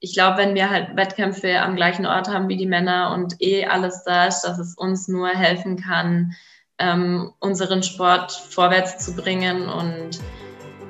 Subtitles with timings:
[0.00, 3.66] ich glaube, wenn wir halt Wettkämpfe am gleichen Ort haben wie die Männer und eh
[3.66, 6.32] alles da ist, dass es uns nur helfen kann,
[6.78, 9.68] ähm, unseren Sport vorwärts zu bringen.
[9.68, 10.20] Und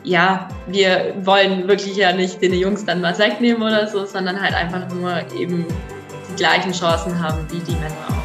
[0.02, 4.54] ja, wir wollen wirklich ja nicht den Jungs dann was wegnehmen oder so, sondern halt
[4.54, 5.66] einfach nur eben
[6.30, 8.15] die gleichen Chancen haben wie die Männer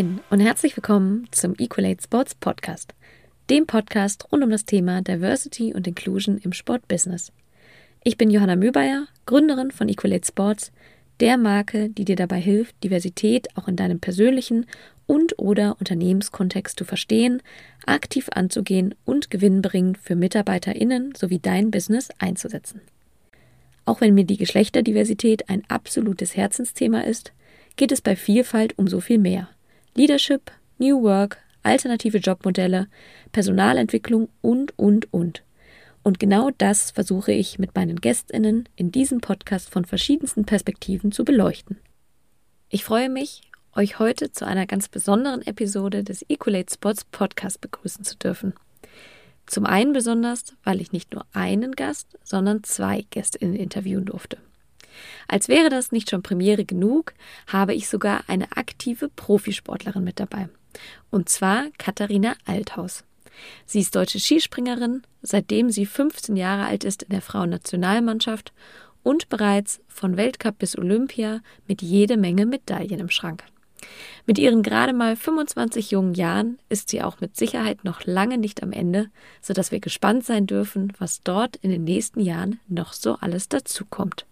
[0.00, 2.94] Moin und herzlich willkommen zum Equalate Sports Podcast,
[3.50, 7.32] dem Podcast rund um das Thema Diversity und Inclusion im Sportbusiness.
[8.02, 10.72] Ich bin Johanna Mühlbayer, Gründerin von Equalate Sports,
[11.20, 14.64] der Marke, die dir dabei hilft, Diversität auch in deinem persönlichen
[15.04, 17.42] und/oder Unternehmenskontext zu verstehen,
[17.84, 22.80] aktiv anzugehen und gewinnbringend für MitarbeiterInnen sowie dein Business einzusetzen.
[23.84, 27.32] Auch wenn mir die Geschlechterdiversität ein absolutes Herzensthema ist,
[27.76, 29.50] geht es bei Vielfalt um so viel mehr.
[29.94, 32.88] Leadership, New Work, alternative Jobmodelle,
[33.32, 35.42] Personalentwicklung und, und, und.
[36.02, 41.24] Und genau das versuche ich mit meinen Gästinnen in diesem Podcast von verschiedensten Perspektiven zu
[41.24, 41.78] beleuchten.
[42.70, 43.42] Ich freue mich,
[43.74, 48.54] euch heute zu einer ganz besonderen Episode des Equalate Spots Podcast begrüßen zu dürfen.
[49.46, 54.38] Zum einen besonders, weil ich nicht nur einen Gast, sondern zwei Gästinnen interviewen durfte.
[55.28, 57.14] Als wäre das nicht schon Premiere genug,
[57.46, 60.48] habe ich sogar eine aktive Profisportlerin mit dabei.
[61.10, 63.04] Und zwar Katharina Althaus.
[63.64, 68.52] Sie ist deutsche Skispringerin, seitdem sie 15 Jahre alt ist in der Frauennationalmannschaft
[69.02, 73.44] und bereits von Weltcup bis Olympia mit jede Menge Medaillen im Schrank.
[74.26, 78.62] Mit ihren gerade mal 25 jungen Jahren ist sie auch mit Sicherheit noch lange nicht
[78.62, 79.08] am Ende,
[79.40, 84.26] sodass wir gespannt sein dürfen, was dort in den nächsten Jahren noch so alles dazukommt.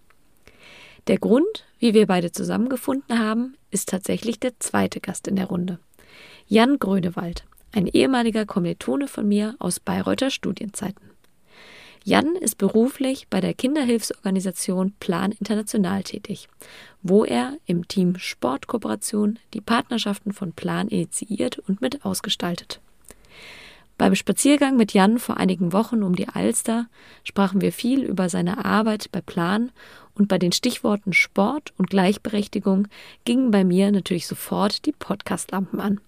[1.08, 5.78] Der Grund, wie wir beide zusammengefunden haben, ist tatsächlich der zweite Gast in der Runde.
[6.46, 11.10] Jan Grönewald, ein ehemaliger Kommilitone von mir aus Bayreuther Studienzeiten.
[12.04, 16.48] Jan ist beruflich bei der Kinderhilfsorganisation Plan International tätig,
[17.02, 22.80] wo er im Team Sportkooperation die Partnerschaften von Plan initiiert und mit ausgestaltet.
[23.98, 26.86] Beim Spaziergang mit Jan vor einigen Wochen um die Alster
[27.24, 29.72] sprachen wir viel über seine Arbeit bei Plan
[30.14, 32.86] und bei den Stichworten Sport und Gleichberechtigung
[33.24, 36.00] gingen bei mir natürlich sofort die Podcastlampen an.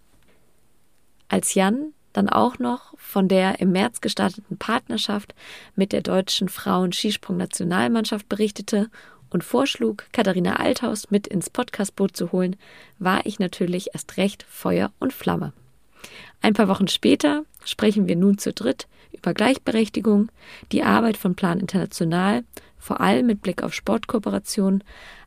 [1.28, 5.34] Als Jan dann auch noch von der im März gestarteten Partnerschaft
[5.74, 8.88] mit der deutschen Frauen-Skisprung-Nationalmannschaft berichtete
[9.30, 12.54] und vorschlug, Katharina Althaus mit ins Podcastboot zu holen,
[13.00, 15.52] war ich natürlich erst recht Feuer und Flamme.
[16.40, 20.30] Ein paar Wochen später sprechen wir nun zu dritt über Gleichberechtigung,
[20.72, 22.44] die Arbeit von Plan International,
[22.78, 24.82] vor allem mit Blick auf Sportkooperation,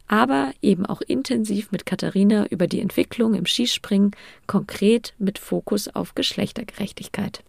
[0.08, 4.12] aber eben auch intensiv mit Katharina über die Entwicklung im Skispringen,
[4.48, 7.44] konkret mit Fokus auf Geschlechtergerechtigkeit.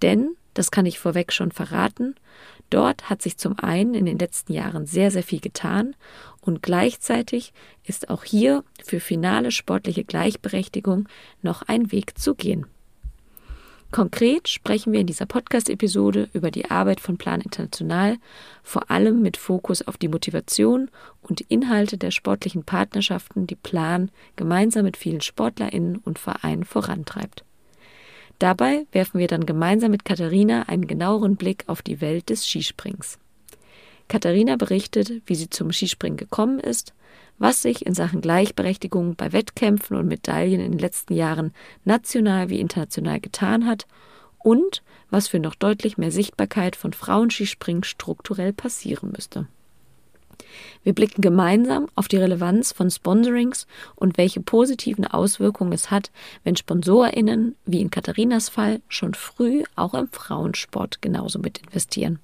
[0.00, 2.14] Denn, das kann ich vorweg schon verraten,
[2.70, 5.96] dort hat sich zum einen in den letzten Jahren sehr, sehr viel getan
[6.40, 7.52] und gleichzeitig
[7.84, 11.08] ist auch hier für finale sportliche Gleichberechtigung
[11.42, 12.66] noch ein Weg zu gehen.
[13.92, 18.16] Konkret sprechen wir in dieser Podcast-Episode über die Arbeit von Plan International,
[18.62, 24.84] vor allem mit Fokus auf die Motivation und Inhalte der sportlichen Partnerschaften, die Plan gemeinsam
[24.86, 27.44] mit vielen SportlerInnen und Vereinen vorantreibt.
[28.38, 33.18] Dabei werfen wir dann gemeinsam mit Katharina einen genaueren Blick auf die Welt des Skisprings.
[34.08, 36.94] Katharina berichtet, wie sie zum Skispringen gekommen ist,
[37.42, 41.52] was sich in Sachen Gleichberechtigung bei Wettkämpfen und Medaillen in den letzten Jahren
[41.84, 43.88] national wie international getan hat
[44.38, 49.48] und was für noch deutlich mehr Sichtbarkeit von Frauenskispringen strukturell passieren müsste.
[50.84, 53.66] Wir blicken gemeinsam auf die Relevanz von Sponsorings
[53.96, 56.12] und welche positiven Auswirkungen es hat,
[56.44, 62.20] wenn SponsorInnen, wie in Katharinas Fall, schon früh auch im Frauensport genauso mit investieren.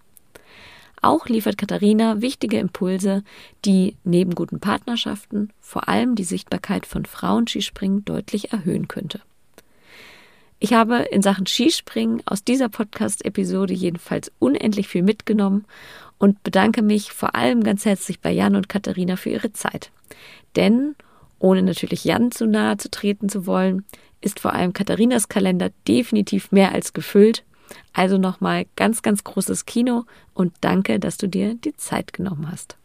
[1.03, 3.23] Auch liefert Katharina wichtige Impulse,
[3.65, 9.21] die neben guten Partnerschaften vor allem die Sichtbarkeit von Frauen-Skispringen deutlich erhöhen könnte.
[10.61, 15.67] Ich habe in Sachen Skispringen aus dieser Podcast-Episode jedenfalls unendlich viel mitgenommen
[16.19, 19.93] und bedanke mich vor allem ganz herzlich bei Jan und Katharina für ihre Zeit.
[20.57, 20.97] Denn,
[21.39, 23.85] ohne natürlich Jan zu nahe zu treten zu wollen,
[24.21, 27.45] ist vor allem Katharinas Kalender definitiv mehr als gefüllt
[27.93, 30.05] also nochmal ganz, ganz großes Kino
[30.35, 32.77] und danke, dass du dir die Zeit genommen hast.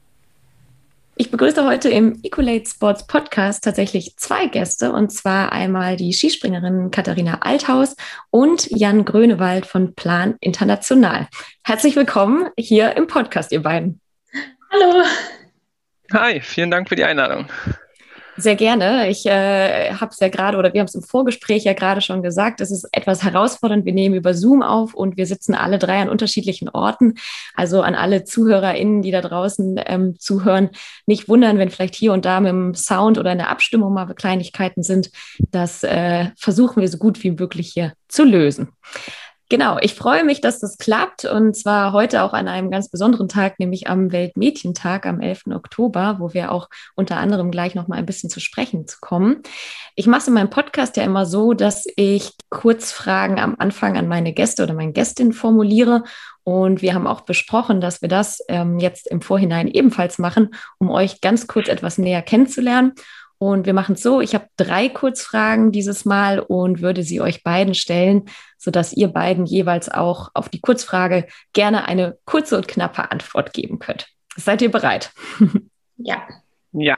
[1.16, 6.90] Ich begrüße heute im Ecolate Sports Podcast tatsächlich zwei Gäste und zwar einmal die Skispringerin
[6.90, 7.96] Katharina Althaus
[8.32, 11.28] und Jan Grönewald von Plan International.
[11.64, 14.02] Herzlich willkommen hier im Podcast, ihr beiden.
[14.72, 15.04] Hallo.
[16.14, 17.48] Hi, vielen Dank für die Einladung.
[18.36, 19.10] Sehr gerne.
[19.10, 22.24] Ich äh, habe es ja gerade oder wir haben es im Vorgespräch ja gerade schon
[22.24, 23.86] gesagt, es ist etwas herausfordernd.
[23.86, 27.14] Wir nehmen über Zoom auf und wir sitzen alle drei an unterschiedlichen Orten.
[27.54, 30.72] Also an alle ZuhörerInnen, die da draußen ähm, zuhören,
[31.06, 34.12] nicht wundern, wenn vielleicht hier und da mit dem Sound oder in der Abstimmung mal
[34.16, 35.12] Kleinigkeiten sind.
[35.52, 38.70] Das äh, versuchen wir so gut wie möglich hier zu lösen.
[39.54, 43.30] Genau, ich freue mich, dass das klappt und zwar heute auch an einem ganz besonderen
[43.30, 45.44] Tag, nämlich am Weltmädchentag am 11.
[45.54, 49.44] Oktober, wo wir auch unter anderem gleich noch mal ein bisschen zu sprechen kommen.
[49.94, 54.08] Ich mache es in meinem Podcast ja immer so, dass ich Kurzfragen am Anfang an
[54.08, 56.04] meine Gäste oder meine Gästin formuliere
[56.44, 60.90] und wir haben auch besprochen, dass wir das ähm, jetzt im Vorhinein ebenfalls machen, um
[60.90, 62.94] euch ganz kurz etwas näher kennenzulernen.
[63.44, 67.44] Und wir machen es so, ich habe drei Kurzfragen dieses Mal und würde sie euch
[67.44, 68.24] beiden stellen,
[68.58, 73.80] sodass ihr beiden jeweils auch auf die Kurzfrage gerne eine kurze und knappe Antwort geben
[73.80, 74.08] könnt.
[74.38, 75.12] Seid ihr bereit?
[75.98, 76.28] Ja.
[76.72, 76.98] Ja.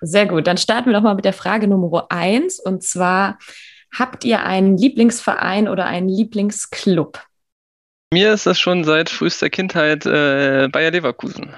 [0.00, 0.48] Sehr gut.
[0.48, 2.58] Dann starten wir doch mal mit der Frage Nummer eins.
[2.58, 3.38] Und zwar,
[3.96, 7.22] habt ihr einen Lieblingsverein oder einen Lieblingsclub?
[8.12, 11.54] Mir ist das schon seit frühester Kindheit äh, Bayer Leverkusen.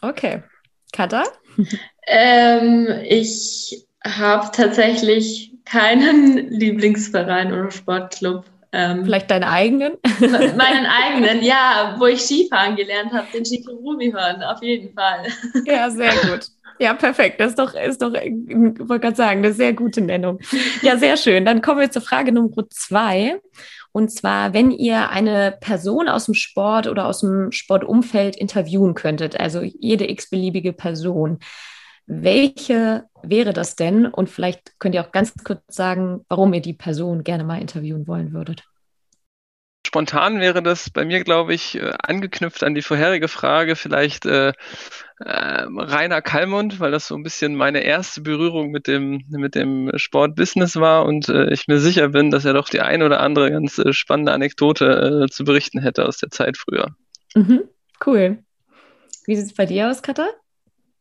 [0.00, 0.44] Okay.
[0.92, 1.24] Kata?
[2.06, 8.44] Ähm, ich habe tatsächlich keinen Lieblingsverein oder Sportclub.
[8.72, 9.92] Ähm, Vielleicht deinen eigenen?
[10.20, 15.26] meinen eigenen, ja, wo ich Skifahren gelernt habe, den Skikurumi hören, auf jeden Fall.
[15.66, 16.46] Ja, sehr gut.
[16.78, 17.38] Ja, perfekt.
[17.38, 20.40] Das ist doch, ist doch, ich wollte gerade sagen, eine sehr gute Nennung.
[20.80, 21.44] Ja, sehr schön.
[21.44, 23.40] Dann kommen wir zur Frage Nummer zwei.
[23.92, 29.38] Und zwar, wenn ihr eine Person aus dem Sport oder aus dem Sportumfeld interviewen könntet,
[29.38, 31.38] also jede x-beliebige Person,
[32.06, 34.06] welche wäre das denn?
[34.06, 38.06] Und vielleicht könnt ihr auch ganz kurz sagen, warum ihr die Person gerne mal interviewen
[38.06, 38.64] wollen würdet.
[39.86, 44.52] Spontan wäre das bei mir, glaube ich, äh, angeknüpft an die vorherige Frage, vielleicht äh,
[45.18, 49.90] äh, Rainer Kallmund, weil das so ein bisschen meine erste Berührung mit dem, mit dem
[49.96, 53.50] Sportbusiness war und äh, ich mir sicher bin, dass er doch die eine oder andere
[53.50, 56.94] ganz äh, spannende Anekdote äh, zu berichten hätte aus der Zeit früher.
[57.34, 57.64] Mhm,
[58.06, 58.38] cool.
[59.26, 60.26] Wie sieht es bei dir aus, Katha?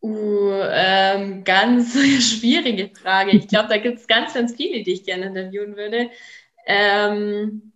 [0.03, 3.31] Uh, ähm, ganz schwierige Frage.
[3.31, 6.09] Ich glaube, da gibt es ganz, ganz viele, die ich gerne interviewen würde.
[6.65, 7.71] Ähm,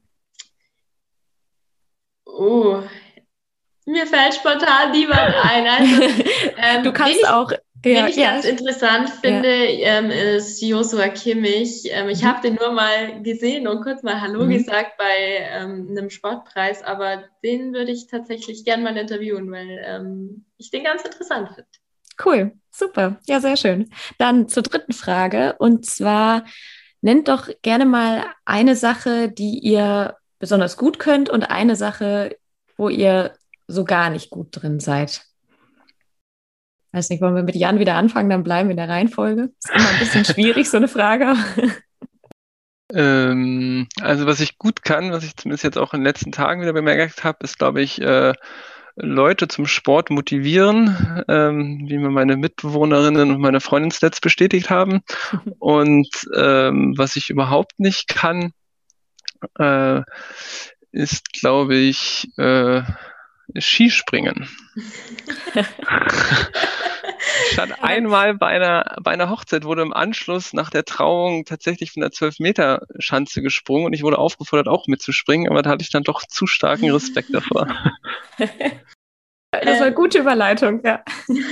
[2.26, 2.82] oh,
[3.86, 5.68] mir fällt spontan niemand ein.
[5.68, 6.02] Also,
[6.58, 7.52] ähm, du kannst ich, auch.
[7.86, 8.32] Ja, ich ja.
[8.32, 10.00] ganz interessant finde, ja.
[10.00, 11.84] ähm, ist Joshua Kimmich.
[11.92, 12.28] Ähm, ich mhm.
[12.28, 14.50] habe den nur mal gesehen und kurz mal Hallo mhm.
[14.50, 20.72] gesagt bei ähm, einem Sportpreis, aber den würde ich tatsächlich gerne mal interviewen, weil ich
[20.72, 21.68] den ganz interessant finde.
[22.24, 23.18] Cool, super.
[23.28, 23.90] Ja, sehr schön.
[24.18, 25.56] Dann zur dritten Frage.
[25.60, 26.46] Und zwar
[27.02, 32.38] nennt doch gerne mal eine Sache, die ihr besonders gut könnt und eine Sache,
[32.78, 33.34] wo ihr
[33.68, 35.24] so gar nicht gut drin seid.
[36.92, 39.52] Weiß nicht, wollen wir mit Jan wieder anfangen, dann bleiben wir in der Reihenfolge.
[39.60, 41.36] Ist immer ein bisschen schwierig, so eine Frage.
[42.94, 46.62] Ähm, also was ich gut kann, was ich zumindest jetzt auch in den letzten Tagen
[46.62, 48.34] wieder bemerkt habe, ist, glaube ich, äh,
[48.96, 55.02] Leute zum Sport motivieren, ähm, wie mir meine Mitbewohnerinnen und meine Freundin Stats bestätigt haben.
[55.60, 58.54] Und ähm, was ich überhaupt nicht kann,
[59.60, 60.02] äh,
[60.92, 62.84] ist, glaube ich, äh,
[63.60, 64.48] Skispringen.
[67.48, 71.92] Ich stand einmal bei einer, bei einer Hochzeit, wurde im Anschluss nach der Trauung tatsächlich
[71.92, 76.04] von der 12-Meter-Schanze gesprungen und ich wurde aufgefordert, auch mitzuspringen, aber da hatte ich dann
[76.04, 77.68] doch zu starken Respekt davor.
[79.64, 81.04] Das war eine gute Überleitung, ja.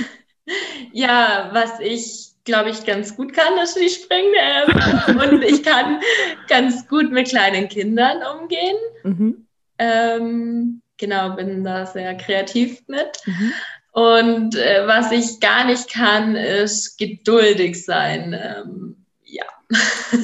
[0.92, 4.32] Ja, was ich glaube ich, ganz gut kann, das Skispringen.
[4.38, 6.00] Ähm, und ich kann
[6.48, 8.76] ganz gut mit kleinen Kindern umgehen.
[9.02, 9.46] Mhm.
[9.78, 13.18] Ähm, genau, bin da sehr kreativ mit.
[13.26, 13.52] Mhm.
[13.92, 18.32] Und äh, was ich gar nicht kann, ist geduldig sein.
[18.32, 19.44] Ähm, ja.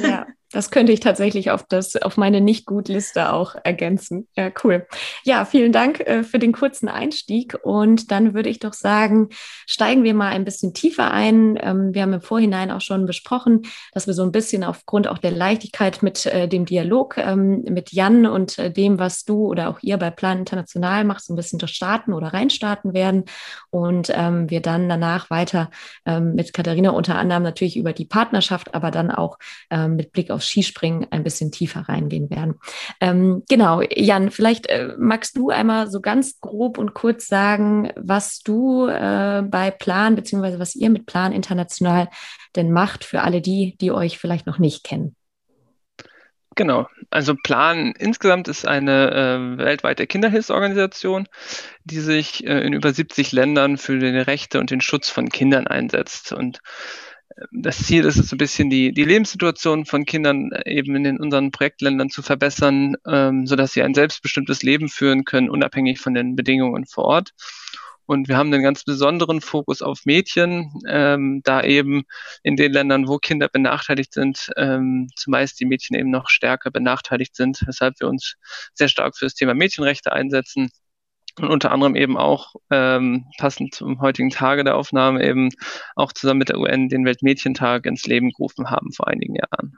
[0.03, 0.27] Ja.
[0.53, 4.27] Das könnte ich tatsächlich auf, das, auf meine Nicht-Gut-Liste auch ergänzen.
[4.37, 4.85] Ja, cool.
[5.23, 7.57] Ja, vielen Dank äh, für den kurzen Einstieg.
[7.63, 9.29] Und dann würde ich doch sagen,
[9.67, 11.57] steigen wir mal ein bisschen tiefer ein.
[11.63, 15.19] Ähm, wir haben im Vorhinein auch schon besprochen, dass wir so ein bisschen aufgrund auch
[15.19, 19.69] der Leichtigkeit mit äh, dem Dialog ähm, mit Jan und äh, dem, was du oder
[19.69, 23.25] auch ihr bei Plan International macht, so ein bisschen durchstarten oder reinstarten werden.
[23.71, 25.71] Und ähm, wir dann danach weiter
[26.07, 29.39] ähm, mit Katharina unter anderem natürlich über die Partnerschaft, aber dann auch
[29.71, 32.55] ähm, mit Blick auf auf Skispringen ein bisschen tiefer reingehen werden.
[33.01, 38.41] Ähm, genau, Jan, vielleicht äh, magst du einmal so ganz grob und kurz sagen, was
[38.41, 42.09] du äh, bei Plan beziehungsweise was ihr mit Plan international
[42.57, 45.15] denn macht für alle die, die euch vielleicht noch nicht kennen.
[46.57, 46.89] Genau.
[47.11, 51.29] Also Plan insgesamt ist eine äh, weltweite Kinderhilfsorganisation,
[51.85, 55.69] die sich äh, in über 70 Ländern für die Rechte und den Schutz von Kindern
[55.69, 56.33] einsetzt.
[56.33, 56.61] Und
[57.53, 61.21] das Ziel ist es, ein bisschen die, die Lebenssituation von Kindern äh, eben in den,
[61.21, 66.37] unseren Projektländern zu verbessern, ähm, sodass sie ein selbstbestimmtes Leben führen können, unabhängig von den
[66.37, 67.31] Bedingungen vor Ort.
[68.07, 72.03] Und wir haben einen ganz besonderen Fokus auf Mädchen, ähm, da eben
[72.43, 77.37] in den Ländern, wo Kinder benachteiligt sind, ähm, zumeist die Mädchen eben noch stärker benachteiligt
[77.37, 78.35] sind, weshalb wir uns
[78.75, 80.71] sehr stark für das Thema Mädchenrechte einsetzen
[81.43, 85.51] und unter anderem eben auch ähm, passend zum heutigen Tage der Aufnahme eben
[85.97, 89.77] auch zusammen mit der UN den Weltmädchentag ins Leben gerufen haben vor einigen Jahren.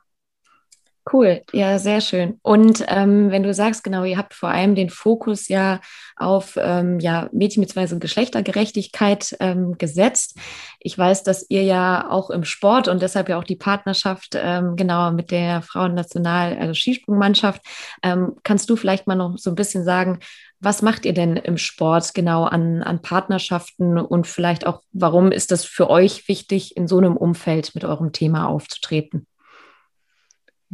[1.11, 2.38] Cool, ja, sehr schön.
[2.42, 5.81] Und ähm, wenn du sagst, genau, ihr habt vor allem den Fokus ja
[6.14, 7.99] auf ähm, ja, Mädchen- bzw.
[7.99, 10.38] Geschlechtergerechtigkeit ähm, gesetzt.
[10.78, 14.76] Ich weiß, dass ihr ja auch im Sport und deshalb ja auch die Partnerschaft ähm,
[14.76, 17.62] genau mit der Frauennational, also Skisprungmannschaft.
[18.04, 20.21] Ähm, kannst du vielleicht mal noch so ein bisschen sagen,
[20.62, 25.50] was macht ihr denn im Sport genau an, an Partnerschaften und vielleicht auch, warum ist
[25.50, 29.26] das für euch wichtig, in so einem Umfeld mit eurem Thema aufzutreten?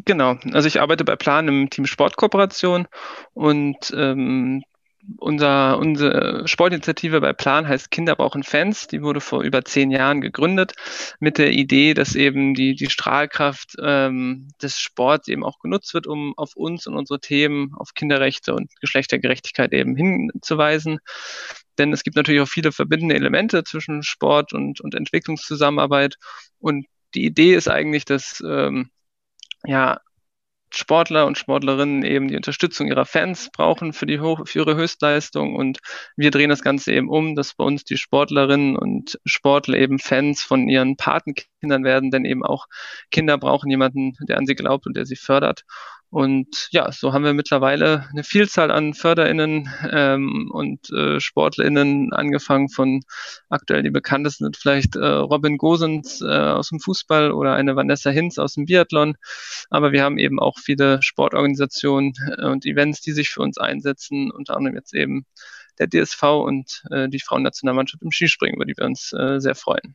[0.05, 2.87] Genau, also ich arbeite bei Plan im Team Sportkooperation
[3.33, 4.63] und ähm,
[5.17, 8.87] unser, unsere Sportinitiative bei Plan heißt Kinder brauchen Fans.
[8.89, 10.75] Die wurde vor über zehn Jahren gegründet
[11.19, 16.07] mit der Idee, dass eben die, die Strahlkraft ähm, des Sports eben auch genutzt wird,
[16.07, 20.99] um auf uns und unsere Themen, auf Kinderrechte und Geschlechtergerechtigkeit eben hinzuweisen.
[21.79, 26.17] Denn es gibt natürlich auch viele verbindende Elemente zwischen Sport und, und Entwicklungszusammenarbeit.
[26.59, 28.91] Und die Idee ist eigentlich, dass ähm,
[29.65, 30.01] ja,
[30.71, 35.57] Sportler und Sportlerinnen eben die Unterstützung ihrer Fans brauchen für, die Hoch für ihre Höchstleistung.
[35.57, 35.79] Und
[36.17, 40.43] wir drehen das Ganze eben um, dass bei uns die Sportlerinnen und Sportler eben Fans
[40.43, 42.67] von ihren Patenkindern werden, denn eben auch
[43.11, 45.65] Kinder brauchen jemanden, der an sie glaubt und der sie fördert.
[46.11, 52.71] Und ja, so haben wir mittlerweile eine Vielzahl an FörderInnen ähm, und äh, SportlerInnen, angefangen
[52.71, 53.03] von
[53.51, 58.09] aktuell die bekanntesten sind vielleicht äh, Robin Gosens äh, aus dem Fußball oder eine Vanessa
[58.09, 59.17] Hinz aus dem Biathlon.
[59.69, 64.31] Aber wir haben eben auch viele Sportorganisationen äh, und Events, die sich für uns einsetzen,
[64.31, 65.27] unter anderem jetzt eben
[65.79, 69.95] der DSV und äh, die Frauennationalmannschaft im Skispringen, über die wir uns äh, sehr freuen.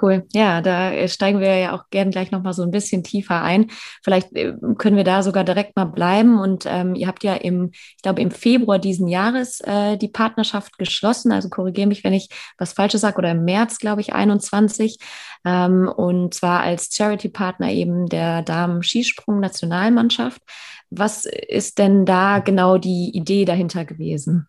[0.00, 0.26] Cool.
[0.32, 3.70] Ja, da äh, steigen wir ja auch gerne gleich nochmal so ein bisschen tiefer ein.
[4.02, 6.40] Vielleicht äh, können wir da sogar direkt mal bleiben.
[6.40, 10.78] Und ähm, ihr habt ja im, ich glaube, im Februar diesen Jahres äh, die Partnerschaft
[10.78, 11.32] geschlossen.
[11.32, 14.98] Also korrigiere mich, wenn ich was Falsches sage, oder im März, glaube ich, 21.
[15.44, 20.42] Ähm, und zwar als Charity-Partner eben der Damen-Skisprung-Nationalmannschaft.
[20.90, 24.48] Was ist denn da genau die Idee dahinter gewesen?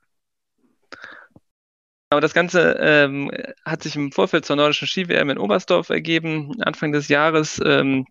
[2.11, 3.31] Aber das Ganze ähm,
[3.63, 8.07] hat sich im Vorfeld zur nordischen Ski-WM in Oberstdorf ergeben, Anfang des Jahres, ähm,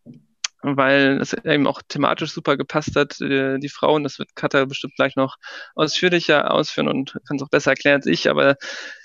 [0.62, 3.20] weil es eben auch thematisch super gepasst hat.
[3.20, 5.36] Äh, die Frauen, das wird Katha bestimmt gleich noch
[5.74, 8.56] ausführlicher ausführen und kann es auch besser erklären als ich, aber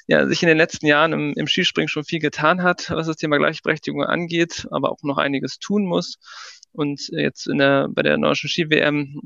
[0.06, 3.16] ja, sich in den letzten Jahren im, im Skispringen schon viel getan hat, was das
[3.18, 6.20] Thema Gleichberechtigung angeht, aber auch noch einiges tun muss.
[6.72, 9.22] Und jetzt in der, bei der nordischen Ski-WM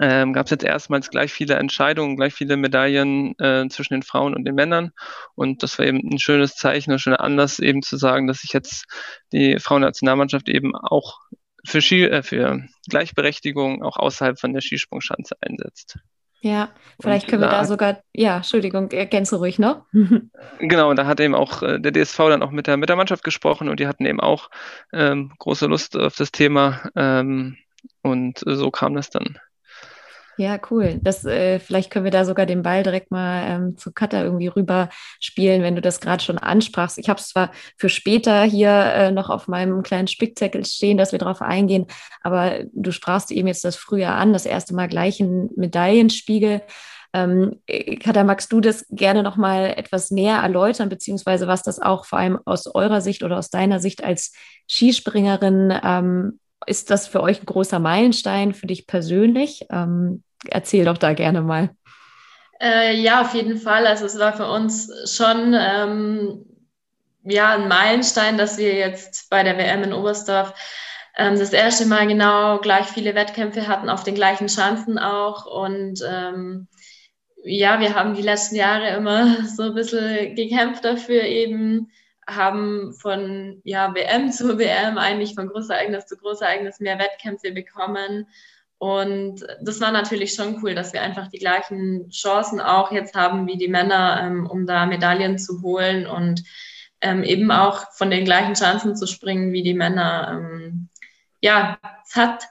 [0.00, 4.34] ähm, gab es jetzt erstmals gleich viele Entscheidungen, gleich viele Medaillen äh, zwischen den Frauen
[4.34, 4.92] und den Männern.
[5.34, 8.52] Und das war eben ein schönes Zeichen, ein schöner Anlass eben zu sagen, dass sich
[8.52, 8.86] jetzt
[9.32, 11.18] die Frauennationalmannschaft eben auch
[11.66, 15.98] für, Ski, äh, für Gleichberechtigung auch außerhalb von der Skisprungschanze einsetzt.
[16.42, 19.84] Ja, vielleicht und können wir da, da sogar, ja, Entschuldigung, ergänze ruhig noch.
[20.58, 23.22] genau, da hat eben auch äh, der DSV dann auch mit der, mit der Mannschaft
[23.22, 24.48] gesprochen und die hatten eben auch
[24.94, 26.88] ähm, große Lust auf das Thema.
[26.96, 27.58] Ähm,
[28.00, 29.38] und so kam das dann.
[30.40, 30.98] Ja, cool.
[31.02, 34.46] Das, äh, vielleicht können wir da sogar den Ball direkt mal ähm, zu Katha irgendwie
[34.46, 34.88] rüber
[35.20, 36.96] spielen, wenn du das gerade schon ansprachst.
[36.96, 41.12] Ich habe es zwar für später hier äh, noch auf meinem kleinen Spickzettel stehen, dass
[41.12, 41.88] wir darauf eingehen,
[42.22, 46.62] aber du sprachst eben jetzt das früher an, das erste Mal gleich ein Medaillenspiegel.
[47.12, 47.60] Ähm,
[48.02, 52.18] Katha, magst du das gerne noch mal etwas näher erläutern, beziehungsweise was das auch vor
[52.18, 54.32] allem aus eurer Sicht oder aus deiner Sicht als
[54.66, 59.66] Skispringerin ähm, ist das für euch ein großer Meilenstein für dich persönlich?
[59.70, 61.70] Ähm, erzähl doch da gerne mal.
[62.60, 63.86] Äh, ja, auf jeden Fall.
[63.86, 66.44] Also es war für uns schon ähm,
[67.24, 70.54] ja, ein Meilenstein, dass wir jetzt bei der WM in Oberstdorf
[71.16, 75.46] ähm, das erste Mal genau gleich viele Wettkämpfe hatten, auf den gleichen Chancen auch.
[75.46, 76.68] Und ähm,
[77.44, 81.90] ja, wir haben die letzten Jahre immer so ein bisschen gekämpft dafür, eben
[82.26, 88.26] haben von ja, WM zu WM eigentlich von Großereignis zu Großereignis mehr Wettkämpfe bekommen
[88.80, 93.46] und das war natürlich schon cool, dass wir einfach die gleichen Chancen auch jetzt haben
[93.46, 96.42] wie die Männer, ähm, um da Medaillen zu holen und
[97.02, 100.30] ähm, eben auch von den gleichen Chancen zu springen wie die Männer.
[100.32, 100.88] Ähm,
[101.42, 102.48] ja, es hat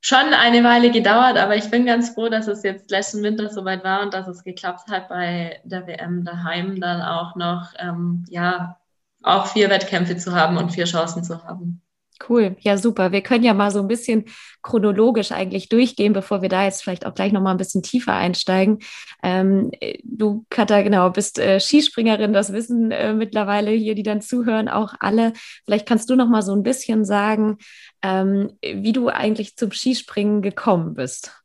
[0.00, 3.82] schon eine Weile gedauert, aber ich bin ganz froh, dass es jetzt letzten Winter soweit
[3.82, 8.78] war und dass es geklappt hat, bei der WM daheim dann auch noch, ähm, ja,
[9.24, 11.82] auch vier Wettkämpfe zu haben und vier Chancen zu haben.
[12.28, 13.10] Cool, ja super.
[13.10, 14.26] Wir können ja mal so ein bisschen
[14.62, 18.14] chronologisch eigentlich durchgehen, bevor wir da jetzt vielleicht auch gleich noch mal ein bisschen tiefer
[18.14, 18.78] einsteigen.
[19.22, 19.72] Ähm,
[20.04, 24.94] du, Katha, genau, bist äh, Skispringerin, das wissen äh, mittlerweile hier, die dann zuhören, auch
[25.00, 25.32] alle.
[25.64, 27.58] Vielleicht kannst du noch mal so ein bisschen sagen,
[28.02, 31.41] ähm, wie du eigentlich zum Skispringen gekommen bist.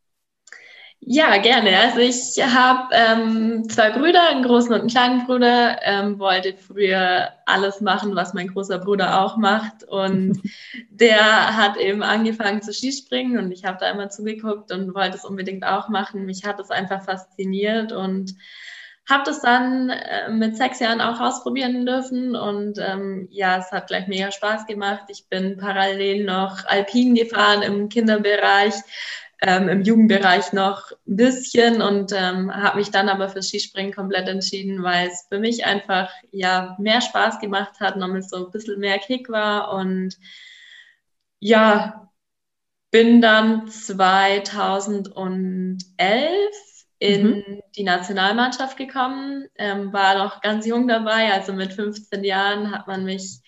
[1.00, 1.78] Ja, gerne.
[1.78, 7.30] Also ich habe ähm, zwei Brüder, einen großen und einen kleinen Bruder, ähm, wollte früher
[7.46, 9.86] alles machen, was mein großer Bruder auch macht.
[9.86, 10.42] Und
[10.90, 15.24] der hat eben angefangen zu Skispringen und ich habe da immer zugeguckt und wollte es
[15.24, 16.26] unbedingt auch machen.
[16.26, 18.36] Mich hat es einfach fasziniert und
[19.10, 23.88] habe das dann äh, mit sechs Jahren auch ausprobieren dürfen und ähm, ja, es hat
[23.88, 25.06] gleich mega Spaß gemacht.
[25.08, 28.74] Ich bin parallel noch Alpin gefahren im Kinderbereich,
[29.42, 34.28] ähm, im Jugendbereich noch ein bisschen und ähm, habe mich dann aber für Skispringen komplett
[34.28, 38.80] entschieden, weil es für mich einfach ja mehr Spaß gemacht hat, nochmal so ein bisschen
[38.80, 40.16] mehr Kick war und
[41.40, 42.10] ja,
[42.90, 45.86] bin dann 2011
[47.00, 47.62] in mhm.
[47.76, 53.06] die Nationalmannschaft gekommen, ähm, war noch ganz jung dabei, also mit 15 Jahren hat man
[53.06, 53.40] mich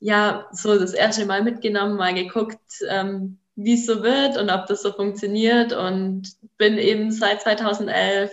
[0.00, 4.66] ja so das erste Mal mitgenommen, mal geguckt, ähm, wie es so wird und ob
[4.66, 8.32] das so funktioniert und bin eben seit 2011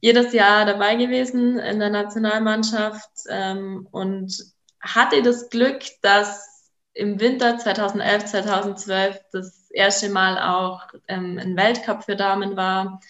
[0.00, 4.32] jedes Jahr dabei gewesen in der Nationalmannschaft ähm, und
[4.80, 12.04] hatte das Glück, dass im Winter 2011, 2012 das erste Mal auch ähm, ein Weltcup
[12.04, 13.00] für Damen war.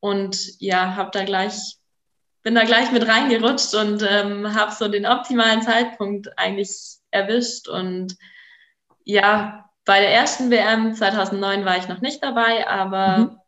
[0.00, 1.76] Und ja, habe da gleich
[2.42, 8.16] bin da gleich mit reingerutscht und ähm, habe so den optimalen Zeitpunkt eigentlich erwischt und
[9.04, 13.40] ja, bei der ersten WM 2009 war ich noch nicht dabei, aber mhm.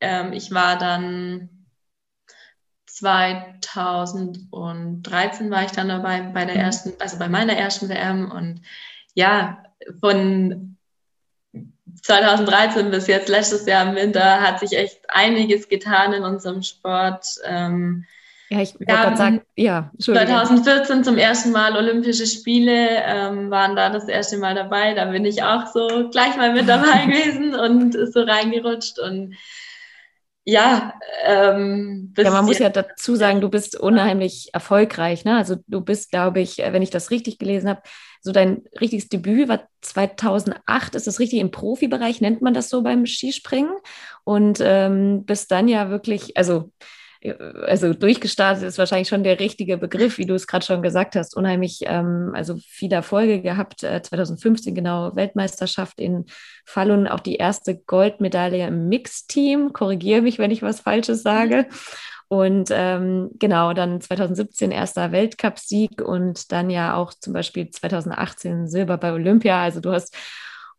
[0.00, 1.50] ähm, ich war dann
[2.86, 6.60] 2013 war ich dann dabei bei der mhm.
[6.60, 8.62] ersten, also bei meiner ersten WM und
[9.14, 9.62] ja,
[10.00, 10.76] von
[12.02, 17.26] 2013 bis jetzt letztes Jahr im Winter hat sich echt einiges getan in unserem Sport.
[17.44, 18.06] Ähm,
[18.52, 23.90] ja, ich wollte gerade sagen, ja, 2014 zum ersten Mal Olympische Spiele, ähm, waren da
[23.90, 24.92] das erste Mal dabei.
[24.94, 28.98] Da bin ich auch so gleich mal mit dabei gewesen und so reingerutscht.
[28.98, 29.36] Und
[30.44, 35.24] ja, ähm, ja, man muss ja dazu sagen, du bist unheimlich erfolgreich.
[35.24, 35.36] Ne?
[35.36, 37.82] Also du bist, glaube ich, wenn ich das richtig gelesen habe,
[38.20, 42.82] so dein richtiges Debüt war 2008, ist das richtig im Profibereich, nennt man das so
[42.82, 43.72] beim Skispringen?
[44.24, 46.72] Und ähm, bist dann ja wirklich, also
[47.22, 51.36] also durchgestartet ist wahrscheinlich schon der richtige Begriff, wie du es gerade schon gesagt hast.
[51.36, 53.82] Unheimlich, ähm, also viele Erfolge gehabt.
[53.82, 56.24] Äh, 2015 genau Weltmeisterschaft in
[56.64, 59.72] Falun, auch die erste Goldmedaille im Mixteam.
[59.74, 61.66] Korrigiere mich, wenn ich was Falsches sage.
[62.28, 68.98] Und ähm, genau, dann 2017 erster Weltcupsieg und dann ja auch zum Beispiel 2018 Silber
[68.98, 69.60] bei Olympia.
[69.62, 70.16] Also du hast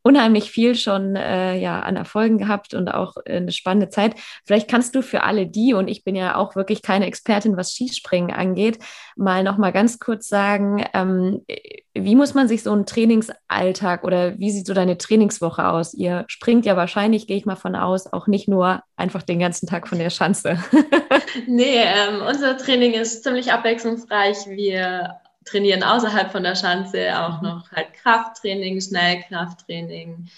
[0.04, 4.16] unheimlich viel schon äh, ja, an Erfolgen gehabt und auch eine spannende Zeit.
[4.46, 7.74] Vielleicht kannst du für alle die, und ich bin ja auch wirklich keine Expertin, was
[7.74, 8.80] Skispringen angeht,
[9.16, 11.46] mal noch mal ganz kurz sagen, ähm,
[11.94, 15.94] wie muss man sich so einen Trainingsalltag oder wie sieht so deine Trainingswoche aus?
[15.94, 19.68] Ihr springt ja wahrscheinlich, gehe ich mal von aus, auch nicht nur einfach den ganzen
[19.68, 20.58] Tag von der Schanze.
[21.48, 24.48] nee, ähm, unser Training ist ziemlich abwechslungsreich.
[24.48, 27.48] Wir trainieren außerhalb von der Schanze auch mhm.
[27.48, 30.30] noch halt Krafttraining, Schnellkrafttraining,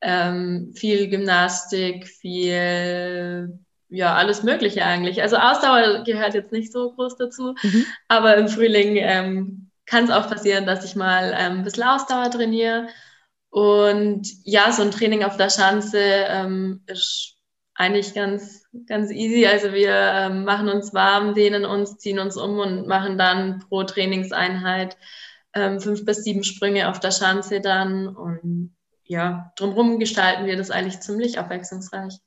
[0.00, 5.22] ähm, viel Gymnastik, viel ja, alles Mögliche eigentlich.
[5.22, 7.86] Also Ausdauer gehört jetzt nicht so groß dazu, mhm.
[8.08, 12.30] aber im Frühling ähm, kann es auch passieren, dass ich mal ähm, ein bisschen Ausdauer
[12.30, 12.88] trainiere.
[13.50, 17.35] Und ja, so ein Training auf der Schanze ähm, ist
[17.76, 19.46] eigentlich ganz, ganz easy.
[19.46, 23.84] Also wir ähm, machen uns warm, dehnen uns, ziehen uns um und machen dann pro
[23.84, 24.96] Trainingseinheit
[25.54, 28.08] ähm, fünf bis sieben Sprünge auf der Schanze dann.
[28.08, 32.18] Und ja, drumherum gestalten wir das eigentlich ziemlich abwechslungsreich.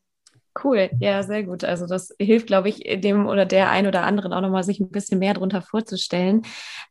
[0.63, 1.63] Cool, ja, sehr gut.
[1.63, 4.89] Also das hilft, glaube ich, dem oder der ein oder anderen auch nochmal sich ein
[4.91, 6.41] bisschen mehr darunter vorzustellen.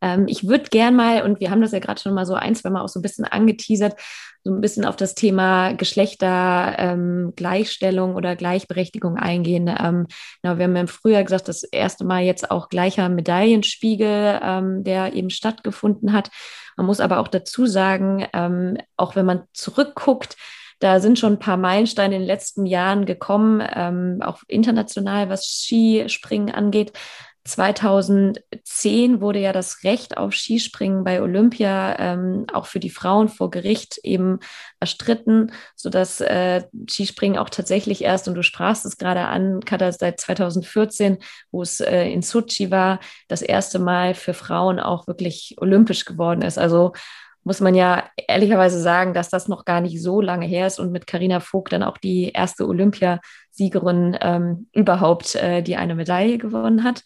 [0.00, 2.54] Ähm, ich würde gern mal, und wir haben das ja gerade schon mal so ein,
[2.54, 4.00] zwei Mal auch so ein bisschen angeteasert,
[4.44, 9.68] so ein bisschen auf das Thema Geschlechtergleichstellung ähm, oder Gleichberechtigung eingehen.
[9.68, 10.06] Ähm,
[10.42, 14.84] genau, wir haben ja im Frühjahr gesagt, das erste Mal jetzt auch gleicher Medaillenspiegel, ähm,
[14.84, 16.30] der eben stattgefunden hat.
[16.76, 20.36] Man muss aber auch dazu sagen, ähm, auch wenn man zurückguckt,
[20.78, 25.46] da sind schon ein paar Meilensteine in den letzten Jahren gekommen, ähm, auch international, was
[25.46, 26.92] Skispringen angeht.
[27.48, 33.50] 2010 wurde ja das Recht auf Skispringen bei Olympia ähm, auch für die Frauen vor
[33.50, 34.38] Gericht eben
[34.80, 40.20] erstritten, sodass äh, Skispringen auch tatsächlich erst, und du sprachst es gerade an, Katha, seit
[40.20, 41.18] 2014,
[41.50, 46.42] wo es äh, in Sochi war, das erste Mal für Frauen auch wirklich olympisch geworden
[46.42, 46.58] ist.
[46.58, 46.92] Also
[47.48, 50.92] muss man ja ehrlicherweise sagen, dass das noch gar nicht so lange her ist und
[50.92, 56.84] mit Karina Vogt dann auch die erste Olympiasiegerin ähm, überhaupt, äh, die eine Medaille gewonnen
[56.84, 57.02] hat.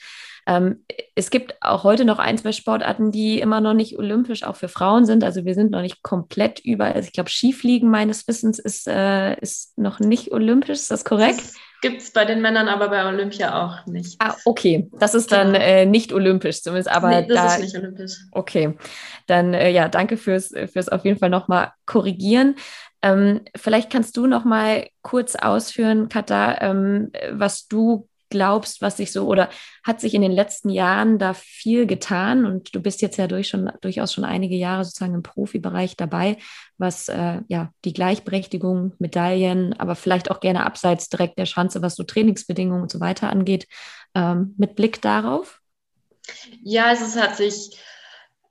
[0.49, 4.57] Ähm, es gibt auch heute noch ein, zwei Sportarten, die immer noch nicht olympisch auch
[4.57, 5.23] für Frauen sind.
[5.23, 6.95] Also wir sind noch nicht komplett überall.
[6.95, 10.71] Also ich glaube, Skifliegen meines Wissens ist, äh, ist noch nicht olympisch.
[10.71, 11.39] Ist das korrekt?
[11.39, 14.15] Das Gibt es bei den Männern aber bei Olympia auch nicht.
[14.21, 14.89] Ah, okay.
[14.93, 15.65] Das ist dann genau.
[15.65, 16.89] äh, nicht olympisch zumindest.
[16.89, 18.13] Aber nee, das da, ist nicht olympisch.
[18.31, 18.79] Okay.
[19.27, 22.55] Dann äh, ja, danke fürs, fürs auf jeden Fall nochmal korrigieren.
[23.03, 29.13] Ähm, vielleicht kannst du noch mal kurz ausführen, Katha, ähm, was du glaubst, was sich
[29.13, 29.49] so oder
[29.85, 33.49] hat sich in den letzten Jahren da viel getan und du bist jetzt ja durch
[33.49, 36.39] schon, durchaus schon einige Jahre sozusagen im Profibereich dabei,
[36.79, 41.95] was äh, ja die Gleichberechtigung, Medaillen, aber vielleicht auch gerne abseits direkt der Schanze, was
[41.95, 43.69] so Trainingsbedingungen und so weiter angeht,
[44.15, 45.61] ähm, mit Blick darauf?
[46.63, 47.79] Ja, es hat sich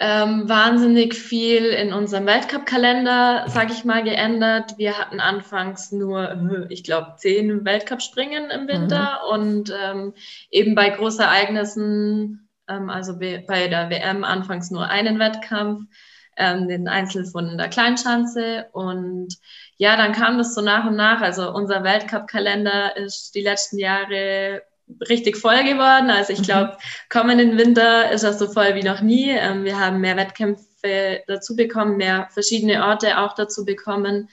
[0.04, 4.80] ähm, wahnsinnig viel in unserem Weltcup-Kalender, sage ich mal, geändert.
[4.80, 9.40] Wir hatten anfangs nur, äh, ich glaube, zehn Weltcup-Springen im Winter mhm.
[9.40, 10.14] und ähm,
[10.50, 15.84] eben bei Großereignissen, ähm, also bei der WM anfangs nur einen Wettkampf,
[16.36, 19.38] ähm, den Einzel von der Kleinschanze und
[19.78, 21.22] ja, dann kam das so nach und nach.
[21.22, 24.64] Also unser Weltcup-Kalender ist die letzten Jahre
[25.08, 26.10] richtig voll geworden.
[26.10, 27.10] Also ich glaube, mhm.
[27.10, 29.30] kommenden Winter ist das so voll wie noch nie.
[29.30, 34.30] Ähm, wir haben mehr Wettkämpfe dazu bekommen, mehr verschiedene Orte auch dazu bekommen.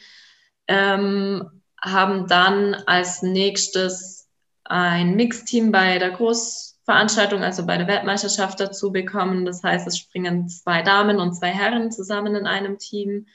[0.66, 4.28] Ähm, haben dann als nächstes
[4.64, 9.44] ein Mixteam bei der Großveranstaltung, also bei der Weltmeisterschaft dazu bekommen.
[9.44, 13.26] Das heißt, es springen zwei Damen und zwei Herren zusammen in einem Team.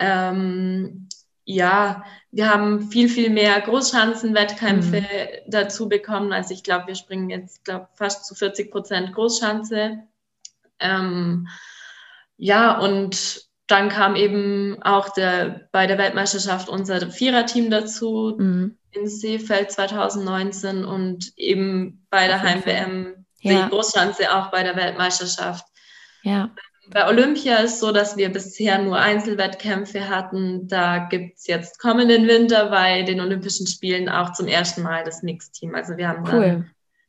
[0.00, 1.08] Ähm,
[1.48, 5.06] ja, wir haben viel, viel mehr Großschanzenwettkämpfe mhm.
[5.50, 6.32] dazu bekommen.
[6.32, 10.02] Also ich glaube, wir springen jetzt, glaube fast zu 40 Prozent Großschanze.
[10.80, 11.46] Ähm,
[12.36, 18.76] ja, und dann kam eben auch der, bei der Weltmeisterschaft unser Viererteam dazu mhm.
[18.90, 23.62] in Seefeld 2019 und eben bei der Heim-WM ja.
[23.62, 25.64] die Großschanze auch bei der Weltmeisterschaft.
[26.22, 26.50] Ja.
[26.92, 30.68] Bei Olympia ist so, dass wir bisher nur Einzelwettkämpfe hatten.
[30.68, 35.22] Da gibt es jetzt kommenden Winter bei den Olympischen Spielen auch zum ersten Mal das
[35.22, 35.74] Mixteam.
[35.74, 36.64] Also wir haben cool.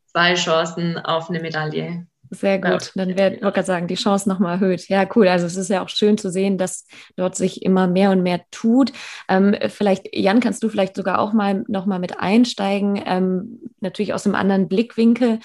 [0.07, 2.07] zwei Chancen auf eine Medaille.
[2.29, 2.91] Sehr gut.
[2.95, 4.89] Dann wäre ich gerade sagen, die Chance nochmal erhöht.
[4.89, 5.27] Ja, cool.
[5.27, 6.85] Also es ist ja auch schön zu sehen, dass
[7.15, 8.91] dort sich immer mehr und mehr tut.
[9.29, 14.25] Ähm, vielleicht, Jan, kannst du vielleicht sogar auch mal nochmal mit einsteigen, ähm, natürlich aus
[14.25, 15.39] einem anderen Blickwinkel.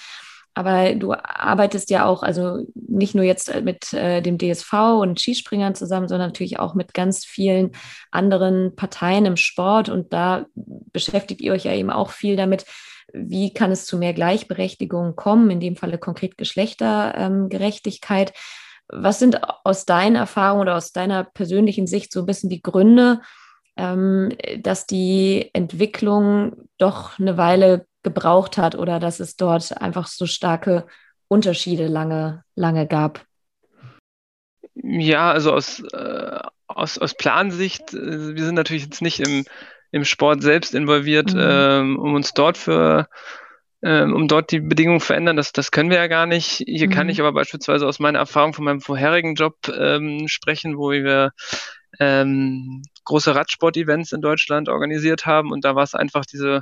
[0.55, 5.73] Aber du arbeitest ja auch, also nicht nur jetzt mit äh, dem DSV und Skispringern
[5.73, 7.71] zusammen, sondern natürlich auch mit ganz vielen
[8.11, 9.89] anderen Parteien im Sport.
[9.89, 12.65] Und da beschäftigt ihr euch ja eben auch viel damit,
[13.13, 18.29] wie kann es zu mehr Gleichberechtigung kommen, in dem Falle konkret Geschlechtergerechtigkeit.
[18.29, 18.35] Ähm,
[19.01, 23.21] Was sind aus deiner Erfahrung oder aus deiner persönlichen Sicht so ein bisschen die Gründe,
[23.75, 30.25] ähm, dass die Entwicklung doch eine Weile gebraucht hat oder dass es dort einfach so
[30.25, 30.85] starke
[31.27, 33.25] Unterschiede lange, lange gab?
[34.75, 39.45] Ja, also aus, äh, aus, aus Plansicht, äh, wir sind natürlich jetzt nicht im,
[39.91, 41.39] im Sport selbst involviert, mhm.
[41.41, 43.07] ähm, um uns dort für
[43.85, 46.63] ähm, um dort die Bedingungen verändern, das, das können wir ja gar nicht.
[46.65, 46.91] Hier mhm.
[46.93, 51.31] kann ich aber beispielsweise aus meiner Erfahrung von meinem vorherigen Job ähm, sprechen, wo wir
[51.99, 56.61] ähm, große Radsport-Events in Deutschland organisiert haben und da war es einfach diese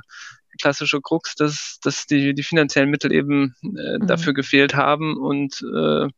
[0.60, 4.06] klassische Krux, dass, dass die, die finanziellen Mittel eben äh, mhm.
[4.06, 6.08] dafür gefehlt haben und äh,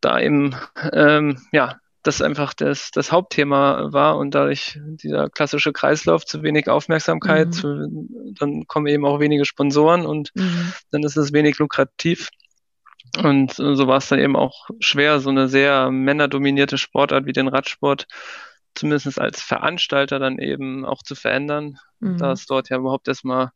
[0.00, 0.54] da eben,
[0.92, 6.68] ähm, ja, das einfach das, das Hauptthema war und dadurch dieser klassische Kreislauf zu wenig
[6.68, 7.52] Aufmerksamkeit, mhm.
[7.52, 10.72] zu, dann kommen eben auch wenige Sponsoren und mhm.
[10.90, 12.30] dann ist es wenig lukrativ.
[13.22, 17.48] Und so war es dann eben auch schwer, so eine sehr männerdominierte Sportart wie den
[17.48, 18.06] Radsport
[18.74, 22.18] zumindest als Veranstalter dann eben auch zu verändern, mhm.
[22.18, 23.50] da es dort ja überhaupt erstmal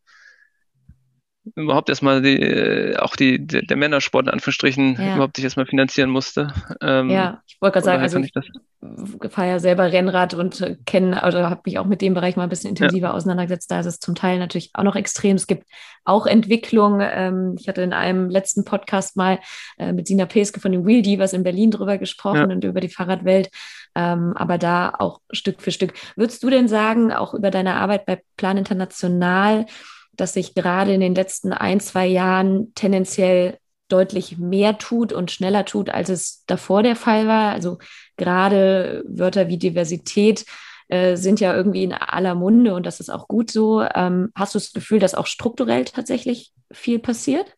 [1.57, 5.15] überhaupt erstmal die, äh, auch die, der, Männersport in Anführungsstrichen ja.
[5.15, 6.53] überhaupt sich erstmal finanzieren musste.
[6.81, 11.23] Ähm, ja, ich wollte gerade sagen, also ich, ich fahre ja selber Rennrad und kenne,
[11.27, 13.13] oder habe mich auch mit dem Bereich mal ein bisschen intensiver ja.
[13.13, 13.71] auseinandergesetzt.
[13.71, 15.37] Da ist es zum Teil natürlich auch noch extrem.
[15.37, 15.67] Es gibt
[16.05, 17.01] auch Entwicklung.
[17.01, 19.41] Ähm, ich hatte in einem letzten Podcast mal
[19.79, 22.55] äh, mit Sina Peske von dem Wheel was in Berlin drüber gesprochen ja.
[22.55, 23.51] und über die Fahrradwelt.
[23.95, 25.93] Ähm, aber da auch Stück für Stück.
[26.17, 29.67] Würdest du denn sagen, auch über deine Arbeit bei Plan International,
[30.13, 35.65] dass sich gerade in den letzten ein, zwei Jahren tendenziell deutlich mehr tut und schneller
[35.65, 37.53] tut, als es davor der Fall war.
[37.53, 37.79] Also
[38.17, 40.47] gerade Wörter wie Diversität
[40.89, 43.83] äh, sind ja irgendwie in aller Munde und das ist auch gut so.
[43.83, 47.55] Ähm, hast du das Gefühl, dass auch strukturell tatsächlich viel passiert?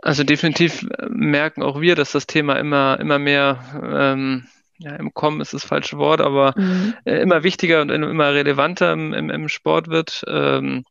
[0.00, 4.46] Also definitiv merken auch wir, dass das Thema immer, immer mehr ähm,
[4.78, 6.94] ja, im Kommen ist das falsche Wort, aber mhm.
[7.04, 10.24] äh, immer wichtiger und immer relevanter im, im, im Sport wird.
[10.28, 10.84] Ähm,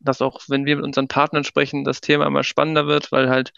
[0.00, 3.52] dass auch, wenn wir mit unseren Partnern sprechen, das Thema immer spannender wird, weil halt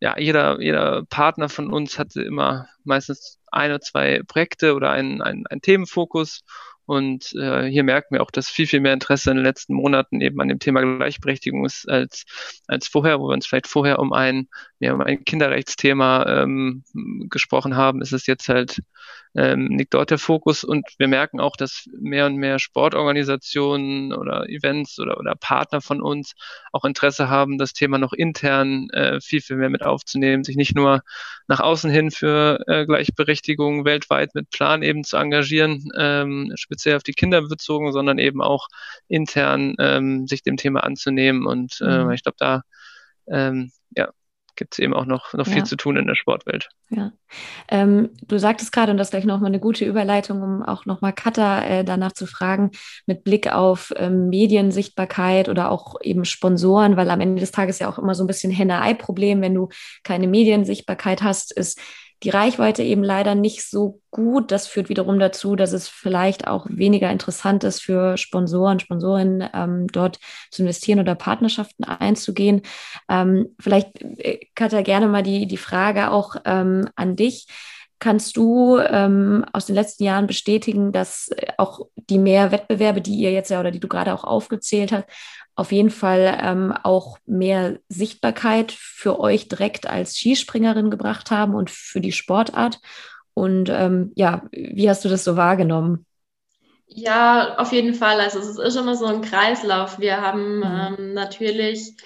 [0.00, 5.22] ja jeder, jeder Partner von uns hatte immer meistens ein oder zwei Projekte oder einen,
[5.22, 6.42] einen, einen Themenfokus
[6.88, 10.22] und äh, hier merken wir auch, dass viel, viel mehr Interesse in den letzten Monaten
[10.22, 12.24] eben an dem Thema Gleichberechtigung ist als,
[12.66, 14.48] als vorher, wo wir uns vielleicht vorher um ein,
[14.78, 16.84] ja, um ein Kinderrechtsthema ähm,
[17.28, 18.80] gesprochen haben, ist es jetzt halt
[19.38, 24.48] ähm, liegt dort der Fokus und wir merken auch, dass mehr und mehr Sportorganisationen oder
[24.48, 26.34] Events oder, oder Partner von uns
[26.72, 30.74] auch Interesse haben, das Thema noch intern äh, viel, viel mehr mit aufzunehmen, sich nicht
[30.74, 31.02] nur
[31.46, 37.04] nach außen hin für äh, Gleichberechtigung weltweit mit Plan eben zu engagieren, ähm, speziell auf
[37.04, 38.66] die Kinder bezogen, sondern eben auch
[39.06, 42.10] intern ähm, sich dem Thema anzunehmen und äh, mhm.
[42.10, 42.62] ich glaube, da
[43.28, 43.70] ähm,
[44.58, 46.68] gibt es eben auch noch, noch viel zu tun in der Sportwelt.
[46.90, 47.12] Ja.
[47.68, 51.12] Ähm, du sagtest gerade, und das ist gleich nochmal eine gute Überleitung, um auch nochmal
[51.12, 52.72] Katha äh, danach zu fragen,
[53.06, 57.88] mit Blick auf ähm, Mediensichtbarkeit oder auch eben Sponsoren, weil am Ende des Tages ja
[57.88, 59.68] auch immer so ein bisschen Henne-Ei-Problem, wenn du
[60.02, 61.80] keine Mediensichtbarkeit hast, ist
[62.22, 64.50] die Reichweite eben leider nicht so gut.
[64.50, 69.86] Das führt wiederum dazu, dass es vielleicht auch weniger interessant ist für Sponsoren, Sponsorinnen, ähm,
[69.88, 70.18] dort
[70.50, 72.62] zu investieren oder Partnerschaften einzugehen.
[73.08, 77.46] Ähm, vielleicht, äh, Katja, gerne mal die, die Frage auch ähm, an dich.
[78.00, 83.16] Kannst du ähm, aus den letzten Jahren bestätigen, dass äh, auch die mehr Wettbewerbe, die
[83.16, 85.04] ihr jetzt ja oder die du gerade auch aufgezählt hast,
[85.56, 91.70] auf jeden Fall ähm, auch mehr Sichtbarkeit für euch direkt als Skispringerin gebracht haben und
[91.70, 92.78] für die Sportart.
[93.34, 96.06] Und ähm, ja, wie hast du das so wahrgenommen?
[96.86, 98.20] Ja, auf jeden Fall.
[98.20, 99.98] Also es ist immer so ein Kreislauf.
[99.98, 100.96] Wir haben mhm.
[100.98, 101.96] ähm, natürlich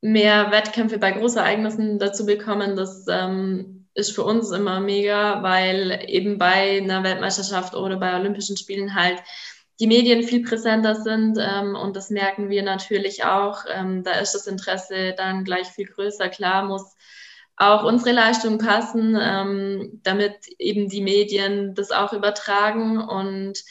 [0.00, 2.76] mehr Wettkämpfe bei Großereignissen dazu bekommen.
[2.76, 8.56] Das ähm, ist für uns immer mega, weil eben bei einer Weltmeisterschaft oder bei Olympischen
[8.56, 9.22] Spielen halt
[9.80, 13.64] die Medien viel präsenter sind ähm, und das merken wir natürlich auch.
[13.72, 16.28] Ähm, da ist das Interesse dann gleich viel größer.
[16.28, 16.94] Klar muss
[17.56, 23.62] auch unsere Leistung passen, ähm, damit eben die Medien das auch übertragen und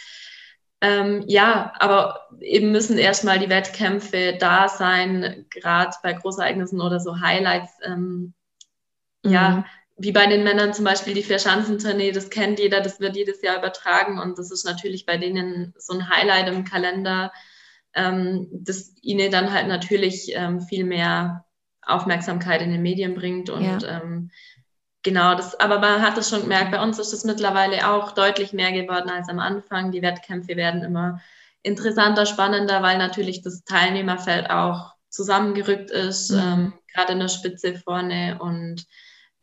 [0.82, 7.22] ähm, ja, aber eben müssen erstmal die Wettkämpfe da sein, gerade bei Großereignissen oder so
[7.22, 7.72] Highlights.
[7.86, 8.34] Ähm,
[9.24, 9.32] mhm.
[9.32, 9.66] Ja,
[10.04, 13.58] wie bei den Männern zum Beispiel die Vierschanzentournee, das kennt jeder, das wird jedes Jahr
[13.58, 17.32] übertragen und das ist natürlich bei denen so ein Highlight im Kalender,
[17.94, 21.46] ähm, das ihnen dann halt natürlich ähm, viel mehr
[21.82, 24.02] Aufmerksamkeit in den Medien bringt und ja.
[24.02, 24.30] ähm,
[25.04, 28.52] genau das, aber man hat es schon gemerkt, bei uns ist es mittlerweile auch deutlich
[28.52, 29.92] mehr geworden als am Anfang.
[29.92, 31.22] Die Wettkämpfe werden immer
[31.62, 36.40] interessanter, spannender, weil natürlich das Teilnehmerfeld auch zusammengerückt ist, mhm.
[36.40, 38.86] ähm, gerade in der Spitze vorne und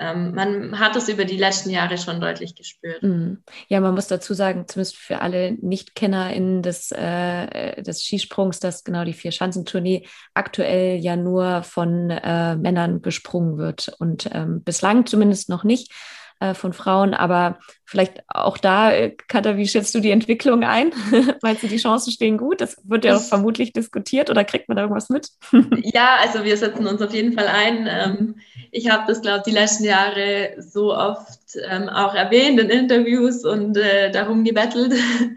[0.00, 3.02] ähm, man hat es über die letzten Jahre schon deutlich gespürt.
[3.02, 3.42] Mhm.
[3.68, 9.04] Ja, man muss dazu sagen, zumindest für alle NichtkennerInnen des, äh, des Skisprungs, dass genau
[9.04, 15.64] die Vier-Schanzentournee aktuell ja nur von äh, Männern gesprungen wird und ähm, bislang zumindest noch
[15.64, 15.92] nicht
[16.40, 17.12] äh, von Frauen.
[17.12, 20.92] Aber vielleicht auch da, äh, Katha, wie schätzt du die Entwicklung ein?
[21.42, 22.62] Meinst du, die Chancen stehen gut?
[22.62, 25.29] Das wird ja vermutlich diskutiert oder kriegt man da irgendwas mit?
[25.83, 27.87] ja, also wir setzen uns auf jeden Fall ein.
[27.87, 28.37] Ähm,
[28.70, 33.44] ich habe das, glaube ich, die letzten Jahre so oft ähm, auch erwähnt in Interviews
[33.44, 34.94] und äh, darum gebettelt.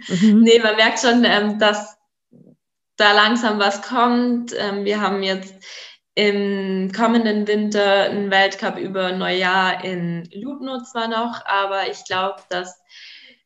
[0.08, 0.40] Mhm.
[0.44, 1.98] nee, man merkt schon, ähm, dass
[2.96, 4.52] da langsam was kommt.
[4.52, 5.56] Wir haben jetzt
[6.16, 12.80] im kommenden Winter ein Weltcup über Neujahr in Lubno zwar noch, aber ich glaube, dass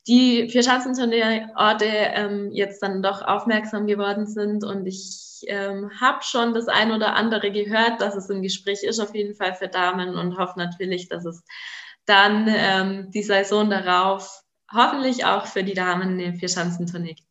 [0.07, 6.53] die vier Schanzenturnier-Orte ähm, jetzt dann doch aufmerksam geworden sind und ich ähm, habe schon
[6.53, 10.15] das ein oder andere gehört, dass es im Gespräch ist auf jeden Fall für Damen
[10.15, 11.43] und hoffe natürlich, dass es
[12.05, 14.41] dann ähm, die Saison darauf
[14.73, 17.26] hoffentlich auch für die Damen eine Vierschanzentournee gibt.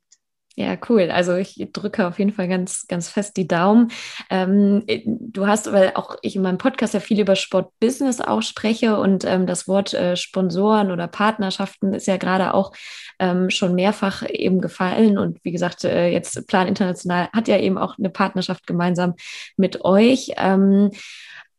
[0.59, 1.11] Ja, cool.
[1.11, 3.91] Also ich drücke auf jeden Fall ganz, ganz fest die Daumen.
[4.31, 8.99] Ähm, du hast, weil auch ich in meinem Podcast ja viel über Sportbusiness auch spreche
[8.99, 12.73] und ähm, das Wort äh, Sponsoren oder Partnerschaften ist ja gerade auch
[13.19, 15.19] ähm, schon mehrfach eben gefallen.
[15.19, 19.13] Und wie gesagt, äh, jetzt Plan International hat ja eben auch eine Partnerschaft gemeinsam
[19.59, 20.33] mit euch.
[20.39, 20.91] Ähm,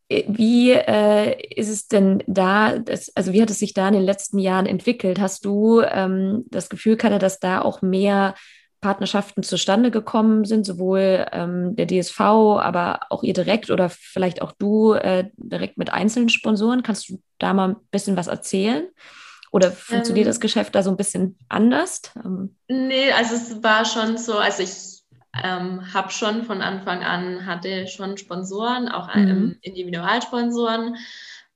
[0.09, 4.03] wie äh, ist es denn da, das, also wie hat es sich da in den
[4.03, 5.19] letzten Jahren entwickelt?
[5.19, 8.33] Hast du ähm, das Gefühl, Katja, dass da auch mehr
[8.81, 14.51] Partnerschaften zustande gekommen sind, sowohl ähm, der DSV, aber auch ihr direkt oder vielleicht auch
[14.51, 16.83] du äh, direkt mit einzelnen Sponsoren.
[16.83, 18.87] Kannst du da mal ein bisschen was erzählen?
[19.51, 22.01] Oder funktioniert ähm, das Geschäft da so ein bisschen anders?
[22.23, 25.03] Ähm, nee, also es war schon so, also ich
[25.43, 29.57] ähm, habe schon von Anfang an, hatte schon Sponsoren, auch mhm.
[29.61, 30.97] Individualsponsoren.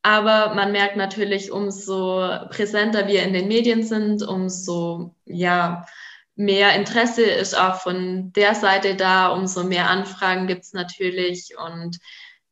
[0.03, 5.85] Aber man merkt natürlich, umso präsenter wir in den Medien sind, umso ja,
[6.41, 11.55] mehr Interesse ist auch von der Seite da, umso mehr Anfragen gibt es natürlich.
[11.57, 11.99] Und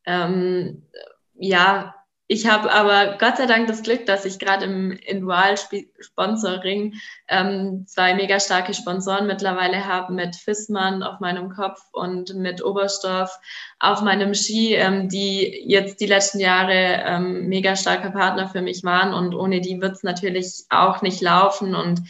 [0.06, 0.86] ähm,
[1.34, 1.94] ja,
[2.32, 6.94] ich habe aber Gott sei Dank das Glück, dass ich gerade im Individual-Sponsoring
[7.26, 13.36] ähm, zwei mega starke Sponsoren mittlerweile habe mit Fissmann auf meinem Kopf und mit Oberstoff
[13.80, 18.84] auf meinem Ski, ähm, die jetzt die letzten Jahre ähm, mega starker Partner für mich
[18.84, 22.00] waren und ohne die wird es natürlich auch nicht laufen und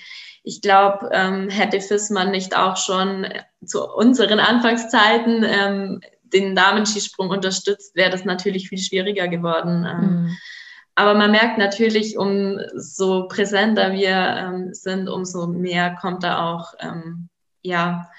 [0.43, 3.27] ich glaube, ähm, hätte Fissmann nicht auch schon
[3.65, 9.87] zu unseren Anfangszeiten ähm, den Damenskisprung unterstützt, wäre das natürlich viel schwieriger geworden.
[9.89, 10.37] Ähm, mhm.
[10.95, 17.29] Aber man merkt natürlich, umso präsenter wir ähm, sind, umso mehr kommt da auch ähm,
[17.63, 18.11] ja,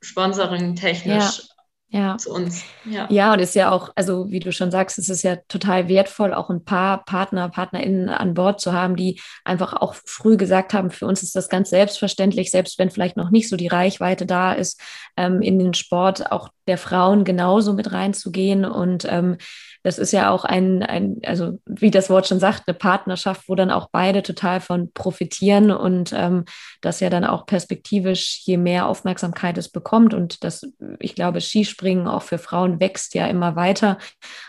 [0.00, 1.48] Sponsoring technisch
[1.90, 2.16] ja.
[2.18, 2.64] zu uns.
[2.84, 3.06] Ja.
[3.10, 6.34] ja, und ist ja auch, also wie du schon sagst, es ist ja total wertvoll,
[6.34, 10.90] auch ein paar Partner, PartnerInnen an Bord zu haben, die einfach auch früh gesagt haben,
[10.90, 14.52] für uns ist das ganz selbstverständlich, selbst wenn vielleicht noch nicht so die Reichweite da
[14.52, 14.80] ist,
[15.16, 18.64] ähm, in den Sport auch der Frauen genauso mit reinzugehen.
[18.64, 19.38] Und ähm,
[19.82, 23.54] das ist ja auch ein, ein, also wie das Wort schon sagt, eine Partnerschaft, wo
[23.54, 26.44] dann auch beide total von profitieren und ähm,
[26.80, 30.14] das ja dann auch perspektivisch, je mehr Aufmerksamkeit es bekommt.
[30.14, 30.62] Und das,
[30.98, 33.98] ich glaube, Skispringen auch für Frauen wächst ja immer weiter.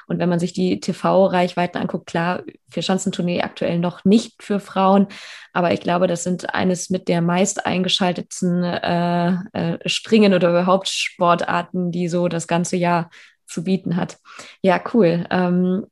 [0.08, 5.08] Und wenn man sich die TV-Reichweiten anguckt, klar, für Schanzentournee aktuell noch nicht für Frauen,
[5.54, 10.90] aber ich glaube, das sind eines mit der meist eingeschaltetsten äh, äh, Springen oder überhaupt
[10.90, 13.10] Sportarten, die so das ganze Jahr
[13.48, 14.18] zu bieten hat.
[14.62, 15.26] Ja, cool.
[15.30, 15.86] Ähm,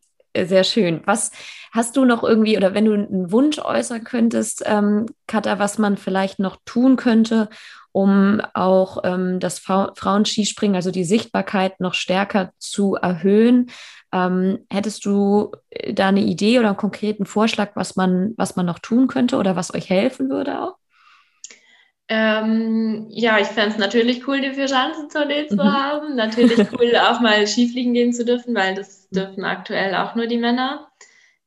[0.45, 1.01] sehr schön.
[1.05, 1.31] Was
[1.71, 5.97] hast du noch irgendwie, oder wenn du einen Wunsch äußern könntest, ähm, Katha, was man
[5.97, 7.49] vielleicht noch tun könnte,
[7.91, 13.71] um auch ähm, das Frauenskispringen, also die Sichtbarkeit noch stärker zu erhöhen?
[14.13, 18.65] Ähm, hättest du äh, da eine Idee oder einen konkreten Vorschlag, was man, was man
[18.65, 20.75] noch tun könnte oder was euch helfen würde auch?
[22.09, 25.73] Ähm, ja, ich fände es natürlich cool, die Vier-Schanzentournee zu mhm.
[25.73, 26.15] haben.
[26.15, 30.37] Natürlich cool, auch mal Skifliegen gehen zu dürfen, weil das dürfen aktuell auch nur die
[30.37, 30.87] Männer.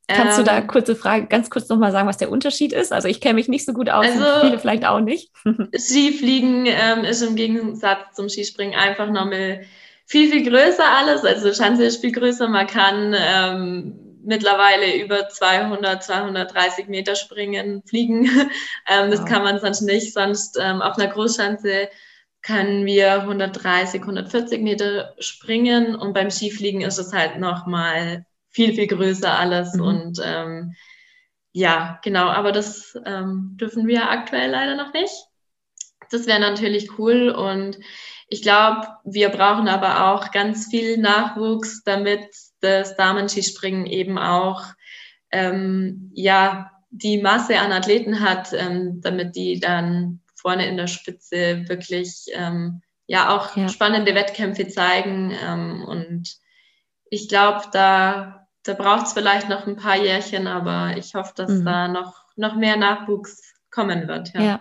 [0.07, 2.93] Kannst ähm, du da ähm, kurze Frage, ganz kurz nochmal sagen, was der Unterschied ist?
[2.93, 5.31] Also ich kenne mich nicht so gut aus, also, viele vielleicht auch nicht.
[5.77, 9.63] Skifliegen ähm, ist im Gegensatz zum Skispringen einfach nochmal
[10.05, 11.25] viel, viel größer alles.
[11.25, 12.49] Also Schanze ist viel größer.
[12.49, 18.25] Man kann ähm, mittlerweile über 200, 230 Meter springen, fliegen.
[18.89, 20.13] ähm, das kann man sonst nicht.
[20.13, 21.89] Sonst ähm, auf einer Großschanze
[22.43, 28.87] können wir 130, 140 Meter springen und beim Skifliegen ist es halt nochmal viel, viel
[28.87, 29.81] größer alles mhm.
[29.83, 30.75] und ähm,
[31.53, 35.13] ja, genau, aber das ähm, dürfen wir aktuell leider noch nicht.
[36.11, 37.79] Das wäre natürlich cool und
[38.29, 42.25] ich glaube, wir brauchen aber auch ganz viel Nachwuchs, damit
[42.61, 44.65] das Damenskispringen eben auch
[45.31, 51.69] ähm, ja die Masse an Athleten hat, ähm, damit die dann vorne in der Spitze
[51.69, 53.69] wirklich ähm, ja auch ja.
[53.69, 55.33] spannende Wettkämpfe zeigen.
[55.45, 56.37] Ähm, und
[57.11, 61.51] ich glaube, da, da braucht es vielleicht noch ein paar Jährchen, aber ich hoffe, dass
[61.51, 61.65] mhm.
[61.65, 64.33] da noch, noch mehr Nachwuchs kommen wird.
[64.35, 64.41] Ja.
[64.41, 64.61] ja.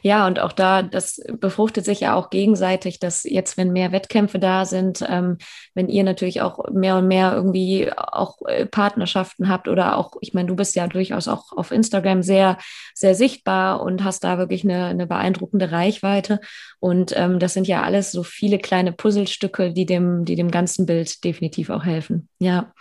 [0.00, 4.38] Ja, und auch da, das befruchtet sich ja auch gegenseitig, dass jetzt, wenn mehr Wettkämpfe
[4.38, 5.36] da sind, ähm,
[5.78, 10.34] wenn ihr natürlich auch mehr und mehr irgendwie auch äh, Partnerschaften habt oder auch, ich
[10.34, 12.58] meine, du bist ja durchaus auch auf Instagram sehr,
[12.94, 16.40] sehr sichtbar und hast da wirklich eine, eine beeindruckende Reichweite.
[16.80, 20.84] Und ähm, das sind ja alles so viele kleine Puzzlestücke, die dem, die dem ganzen
[20.84, 22.28] Bild definitiv auch helfen.
[22.40, 22.72] Ja.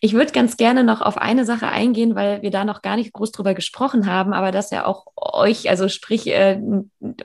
[0.00, 3.12] Ich würde ganz gerne noch auf eine Sache eingehen, weil wir da noch gar nicht
[3.12, 6.60] groß drüber gesprochen haben, aber das ja auch euch, also sprich äh,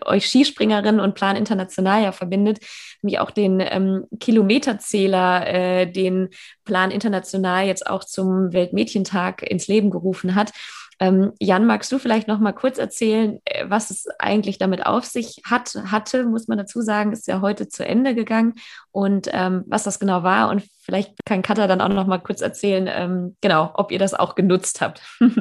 [0.03, 2.57] euch Skispringerinnen und Plan International ja verbindet,
[3.03, 6.29] nämlich auch den ähm, Kilometerzähler, äh, den
[6.65, 10.51] Plan International jetzt auch zum Weltmädchentag ins Leben gerufen hat.
[10.99, 15.03] Ähm, Jan, magst du vielleicht noch mal kurz erzählen, äh, was es eigentlich damit auf
[15.03, 18.53] sich hat, hatte, muss man dazu sagen, ist ja heute zu Ende gegangen
[18.91, 22.41] und ähm, was das genau war und vielleicht kann Katha dann auch noch mal kurz
[22.41, 25.01] erzählen, ähm, genau, ob ihr das auch genutzt habt.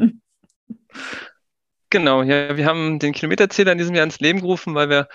[1.92, 5.08] Genau, ja, wir haben den Kilometerzähler in diesem Jahr ins Leben gerufen, weil wir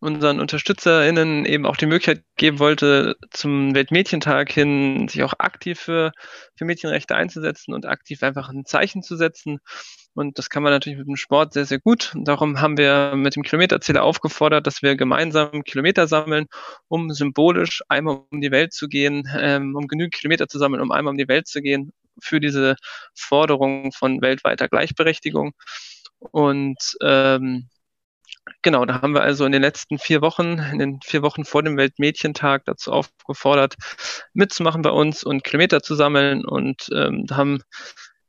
[0.00, 6.12] unseren UnterstützerInnen eben auch die Möglichkeit geben wollte, zum Weltmädchentag hin sich auch aktiv für,
[6.56, 9.58] für Mädchenrechte einzusetzen und aktiv einfach ein Zeichen zu setzen.
[10.14, 12.12] Und das kann man natürlich mit dem Sport sehr, sehr gut.
[12.14, 16.46] Und darum haben wir mit dem Kilometerzähler aufgefordert, dass wir gemeinsam Kilometer sammeln,
[16.88, 20.90] um symbolisch einmal um die Welt zu gehen, ähm, um genügend Kilometer zu sammeln, um
[20.90, 22.76] einmal um die Welt zu gehen für diese
[23.14, 25.52] Forderung von weltweiter Gleichberechtigung.
[26.18, 27.68] Und ähm,
[28.62, 31.62] Genau, da haben wir also in den letzten vier Wochen, in den vier Wochen vor
[31.62, 33.76] dem Weltmädchentag dazu aufgefordert,
[34.34, 37.62] mitzumachen bei uns und Kilometer zu sammeln und ähm, haben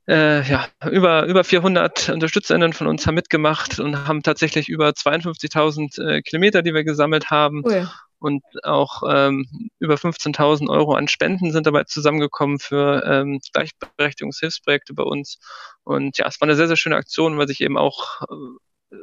[0.07, 6.01] äh, ja, über, über 400 UnterstützerInnen von uns haben mitgemacht und haben tatsächlich über 52.000
[6.01, 7.63] äh, Kilometer, die wir gesammelt haben.
[7.65, 7.89] Cool.
[8.19, 9.47] Und auch ähm,
[9.80, 15.39] über 15.000 Euro an Spenden sind dabei zusammengekommen für ähm, Gleichberechtigungshilfsprojekte bei uns.
[15.84, 18.57] Und ja, es war eine sehr, sehr schöne Aktion, weil sich eben auch äh,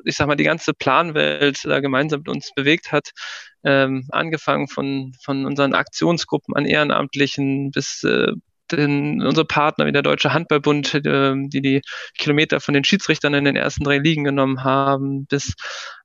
[0.05, 3.11] ich sag mal, die ganze Planwelt da gemeinsam mit uns bewegt hat.
[3.65, 8.33] Ähm, angefangen von, von unseren Aktionsgruppen an Ehrenamtlichen bis äh,
[8.71, 11.83] den, unsere Partner wie der Deutsche Handballbund, äh, die die
[12.17, 15.55] Kilometer von den Schiedsrichtern in den ersten drei Ligen genommen haben, bis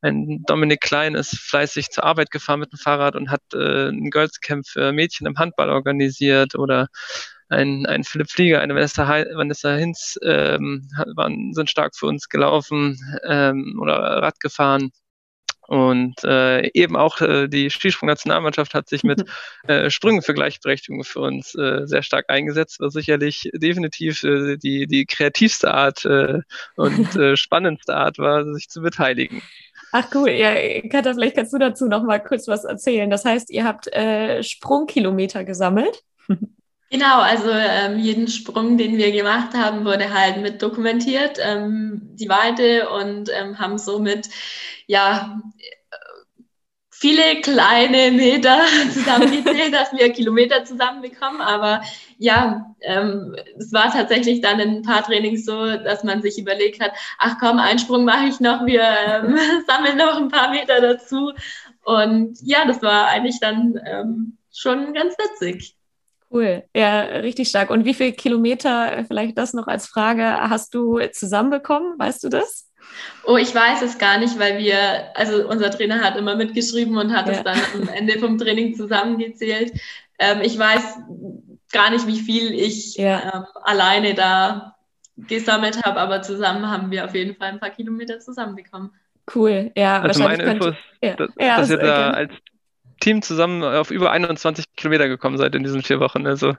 [0.01, 4.09] ein Dominik Klein ist fleißig zur Arbeit gefahren mit dem Fahrrad und hat äh, ein
[4.09, 6.87] Girls Camp für Mädchen im Handball organisiert oder
[7.53, 12.97] ein, ein Philipp Flieger, eine Vanessa, Vanessa Hinz ähm, waren, sind stark für uns gelaufen
[13.27, 14.91] ähm, oder Rad gefahren.
[15.67, 19.23] Und äh, eben auch äh, die Skisprung-Nationalmannschaft hat sich mit
[19.67, 24.87] äh, Sprüngen für Gleichberechtigung für uns äh, sehr stark eingesetzt, was sicherlich definitiv äh, die,
[24.87, 26.41] die kreativste Art äh,
[26.75, 29.41] und äh, spannendste Art war, sich zu beteiligen.
[29.93, 30.53] Ach cool, ja,
[30.89, 33.09] Katha, vielleicht kannst du dazu noch mal kurz was erzählen.
[33.09, 36.03] Das heißt, ihr habt äh, Sprungkilometer gesammelt.
[36.93, 42.29] Genau, also ähm, jeden Sprung, den wir gemacht haben, wurde halt mit dokumentiert, ähm, die
[42.29, 44.29] Weite und ähm, haben somit
[44.85, 45.41] ja
[46.91, 48.61] viele kleine Meter
[48.93, 51.41] zusammengezählt, dass wir Kilometer zusammenbekommen.
[51.41, 51.81] Aber
[52.19, 56.79] ja, ähm, es war tatsächlich dann in ein paar Trainings so, dass man sich überlegt
[56.79, 59.37] hat, ach komm, einen Sprung mache ich noch, wir ähm,
[59.67, 61.33] sammeln noch ein paar Meter dazu.
[61.83, 65.75] Und ja, das war eigentlich dann ähm, schon ganz witzig.
[66.33, 67.69] Cool, ja, richtig stark.
[67.69, 71.99] Und wie viele Kilometer, vielleicht das noch als Frage, hast du zusammenbekommen?
[71.99, 72.71] Weißt du das?
[73.23, 77.15] Oh, ich weiß es gar nicht, weil wir, also unser Trainer hat immer mitgeschrieben und
[77.15, 77.33] hat ja.
[77.33, 79.73] es dann am Ende vom Training zusammengezählt.
[80.17, 80.97] Ähm, ich weiß
[81.71, 83.33] gar nicht, wie viel ich ja.
[83.35, 84.75] ähm, alleine da
[85.17, 88.91] gesammelt habe, aber zusammen haben wir auf jeden Fall ein paar Kilometer zusammenbekommen.
[89.33, 90.01] Cool, ja.
[90.01, 91.15] Also meine Info ist, ja.
[91.15, 92.33] dass, ja, dass ihr da als
[93.03, 96.25] Team zusammen auf über 21 Kilometer gekommen seid in diesen vier Wochen.
[96.25, 96.55] Also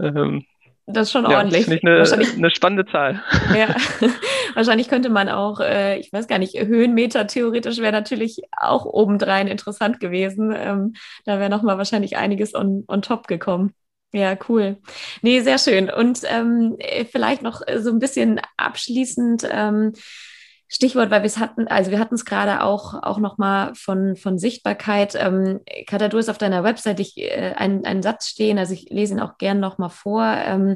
[0.00, 0.44] ähm,
[0.86, 1.66] das ist schon ja, ordentlich.
[1.66, 3.22] Das eine, wahrscheinlich, eine spannende Zahl.
[3.56, 3.74] Ja,
[4.54, 9.48] wahrscheinlich könnte man auch, äh, ich weiß gar nicht, Höhenmeter theoretisch wäre natürlich auch obendrein
[9.48, 10.54] interessant gewesen.
[10.56, 10.94] Ähm,
[11.24, 13.72] da wäre nochmal wahrscheinlich einiges on, on top gekommen.
[14.12, 14.76] Ja, cool.
[15.22, 15.90] Nee, sehr schön.
[15.90, 16.76] Und ähm,
[17.10, 19.48] vielleicht noch so ein bisschen abschließend.
[19.50, 19.92] Ähm,
[20.74, 24.38] Stichwort, weil wir es hatten, also wir hatten es gerade auch, auch nochmal von, von
[24.38, 25.14] Sichtbarkeit.
[25.14, 28.90] Ähm, Katha, du hast auf deiner Website ich, äh, einen, einen Satz stehen, also ich
[28.90, 30.24] lese ihn auch gern nochmal vor.
[30.24, 30.74] Ähm,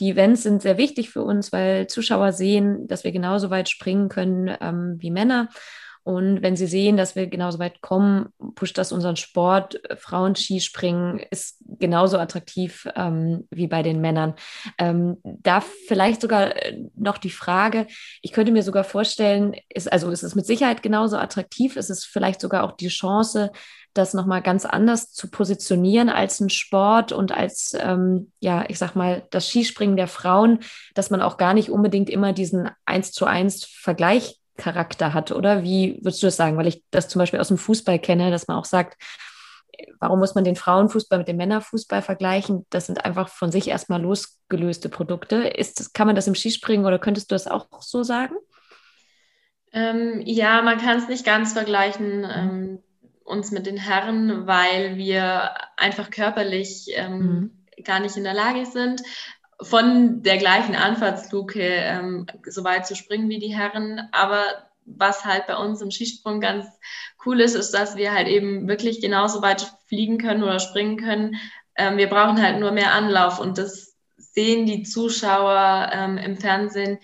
[0.00, 4.08] die Events sind sehr wichtig für uns, weil Zuschauer sehen, dass wir genauso weit springen
[4.08, 5.50] können ähm, wie Männer.
[6.04, 9.80] Und wenn sie sehen, dass wir genauso weit kommen, pusht das unseren Sport.
[9.96, 14.34] Frauen-Skispringen ist genauso attraktiv ähm, wie bei den Männern.
[14.76, 17.86] Ähm, da vielleicht sogar äh, noch die Frage,
[18.20, 22.04] ich könnte mir sogar vorstellen, ist, also ist es mit Sicherheit genauso attraktiv, ist es
[22.04, 23.50] vielleicht sogar auch die Chance,
[23.94, 28.94] das nochmal ganz anders zu positionieren als ein Sport und als, ähm, ja, ich sag
[28.94, 30.58] mal, das Skispringen der Frauen,
[30.94, 35.62] dass man auch gar nicht unbedingt immer diesen eins zu eins Vergleich Charakter hat, oder?
[35.62, 36.56] Wie würdest du das sagen?
[36.56, 39.02] Weil ich das zum Beispiel aus dem Fußball kenne, dass man auch sagt,
[39.98, 42.66] warum muss man den Frauenfußball mit dem Männerfußball vergleichen?
[42.70, 45.36] Das sind einfach von sich erstmal losgelöste Produkte.
[45.36, 48.34] Ist kann man das im Skispringen oder könntest du das auch so sagen?
[49.72, 52.24] Ähm, ja, man kann es nicht ganz vergleichen.
[52.24, 52.78] Ähm,
[53.24, 57.82] uns mit den Herren, weil wir einfach körperlich ähm, mhm.
[57.82, 59.02] gar nicht in der Lage sind
[59.60, 64.08] von der gleichen Anfahrtsluke ähm, so weit zu springen wie die Herren.
[64.12, 64.44] Aber
[64.84, 66.66] was halt bei uns im Skisprung ganz
[67.24, 71.36] cool ist, ist, dass wir halt eben wirklich genauso weit fliegen können oder springen können.
[71.76, 76.98] Ähm, wir brauchen halt nur mehr Anlauf und das sehen die Zuschauer ähm, im Fernsehen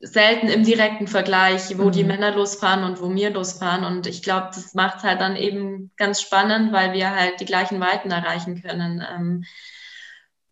[0.00, 1.92] selten im direkten Vergleich, wo mhm.
[1.92, 3.84] die Männer losfahren und wo wir losfahren.
[3.84, 7.44] Und ich glaube, das macht es halt dann eben ganz spannend, weil wir halt die
[7.44, 9.04] gleichen Weiten erreichen können.
[9.06, 9.44] Ähm,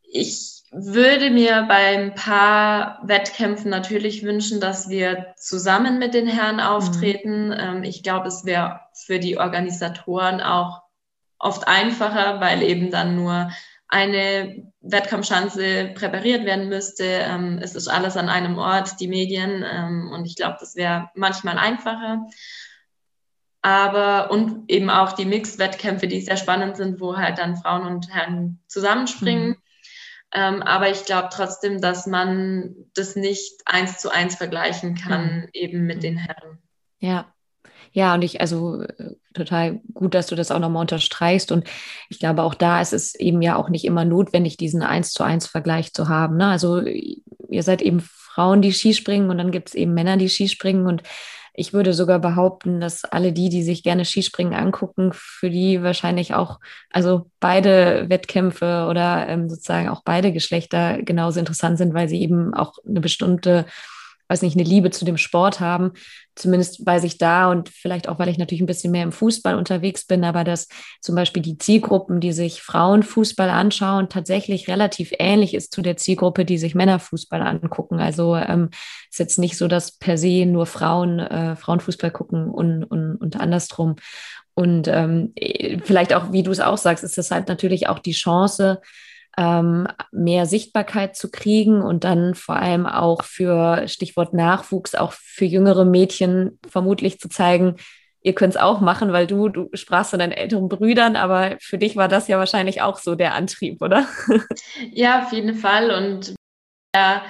[0.02, 6.56] ich würde mir bei ein paar Wettkämpfen natürlich wünschen, dass wir zusammen mit den Herren
[6.56, 6.62] mhm.
[6.62, 7.48] auftreten.
[7.48, 7.82] Mhm.
[7.84, 10.82] ich glaube, es wäre für die Organisatoren auch
[11.38, 13.50] oft einfacher, weil eben dann nur
[13.88, 17.04] eine Wettkampfschanze präpariert werden müsste.
[17.04, 19.64] Ähm, es ist alles an einem Ort, die Medien.
[19.70, 22.26] Ähm, und ich glaube, das wäre manchmal einfacher.
[23.62, 28.12] Aber und eben auch die Mixed-Wettkämpfe, die sehr spannend sind, wo halt dann Frauen und
[28.12, 29.48] Herren zusammenspringen.
[29.48, 29.56] Mhm.
[30.34, 35.48] Ähm, aber ich glaube trotzdem, dass man das nicht eins zu eins vergleichen kann, mhm.
[35.52, 36.58] eben mit den Herren.
[36.98, 37.32] Ja,
[37.92, 41.52] ja, und ich, also äh, total gut, dass du das auch nochmal unterstreichst.
[41.52, 41.66] Und
[42.08, 45.22] ich glaube, auch da ist es eben ja auch nicht immer notwendig, diesen eins zu
[45.22, 46.36] eins Vergleich zu haben.
[46.36, 46.46] Ne?
[46.46, 50.86] Also ihr seid eben Frauen, die Skispringen und dann gibt es eben Männer, die Skispringen.
[50.86, 51.02] Und
[51.58, 56.34] ich würde sogar behaupten, dass alle die, die sich gerne Skispringen angucken, für die wahrscheinlich
[56.34, 62.22] auch, also beide Wettkämpfe oder ähm, sozusagen auch beide Geschlechter genauso interessant sind, weil sie
[62.22, 63.66] eben auch eine bestimmte
[64.28, 65.92] weiß nicht, eine Liebe zu dem Sport haben.
[66.34, 69.56] Zumindest weiß ich da und vielleicht auch, weil ich natürlich ein bisschen mehr im Fußball
[69.56, 70.68] unterwegs bin, aber dass
[71.00, 76.44] zum Beispiel die Zielgruppen, die sich Frauenfußball anschauen, tatsächlich relativ ähnlich ist zu der Zielgruppe,
[76.44, 77.98] die sich Männerfußball angucken.
[77.98, 78.70] Also ähm,
[79.10, 83.40] ist jetzt nicht so, dass per se nur Frauen äh, Frauenfußball gucken und, und, und
[83.40, 83.96] andersrum.
[84.54, 85.34] Und ähm,
[85.84, 88.80] vielleicht auch, wie du es auch sagst, ist das halt natürlich auch die Chance,
[89.38, 95.44] ähm, mehr Sichtbarkeit zu kriegen und dann vor allem auch für Stichwort Nachwuchs, auch für
[95.44, 97.76] jüngere Mädchen vermutlich zu zeigen,
[98.20, 101.78] ihr könnt es auch machen, weil du, du sprachst von deinen älteren Brüdern, aber für
[101.78, 104.06] dich war das ja wahrscheinlich auch so der Antrieb, oder?
[104.92, 105.92] Ja, auf jeden Fall.
[105.92, 106.34] Und
[106.94, 107.22] ja,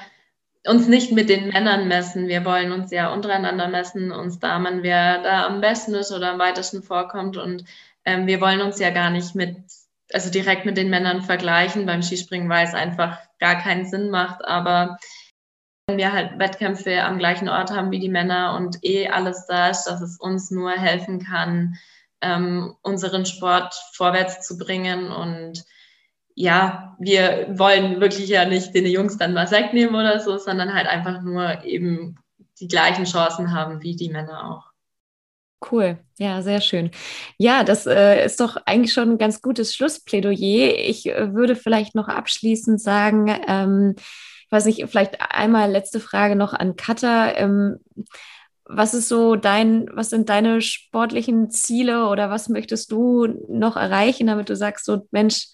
[0.66, 2.26] uns nicht mit den Männern messen.
[2.26, 6.38] Wir wollen uns ja untereinander messen, uns Damen, wer da am besten ist oder am
[6.38, 7.36] weitesten vorkommt.
[7.36, 7.64] Und
[8.06, 9.56] ähm, wir wollen uns ja gar nicht mit
[10.12, 14.44] also direkt mit den Männern vergleichen beim Skispringen, weil es einfach gar keinen Sinn macht.
[14.44, 14.98] Aber
[15.86, 19.68] wenn wir halt Wettkämpfe am gleichen Ort haben wie die Männer und eh alles da
[19.68, 21.76] ist, dass es uns nur helfen kann,
[22.20, 25.11] ähm, unseren Sport vorwärts zu bringen.
[25.11, 25.64] Und
[26.34, 30.86] ja, wir wollen wirklich ja nicht den Jungs dann was wegnehmen oder so, sondern halt
[30.86, 32.16] einfach nur eben
[32.61, 34.68] die gleichen Chancen haben wie die Männer auch.
[35.61, 36.90] Cool, ja, sehr schön.
[37.36, 40.74] Ja, das äh, ist doch eigentlich schon ein ganz gutes Schlussplädoyer.
[40.78, 46.36] Ich äh, würde vielleicht noch abschließend sagen, ähm, ich weiß nicht, vielleicht einmal letzte Frage
[46.36, 47.32] noch an Katha.
[47.32, 47.78] Ähm,
[48.64, 54.28] was ist so dein, was sind deine sportlichen Ziele oder was möchtest du noch erreichen,
[54.28, 55.48] damit du sagst, so Mensch,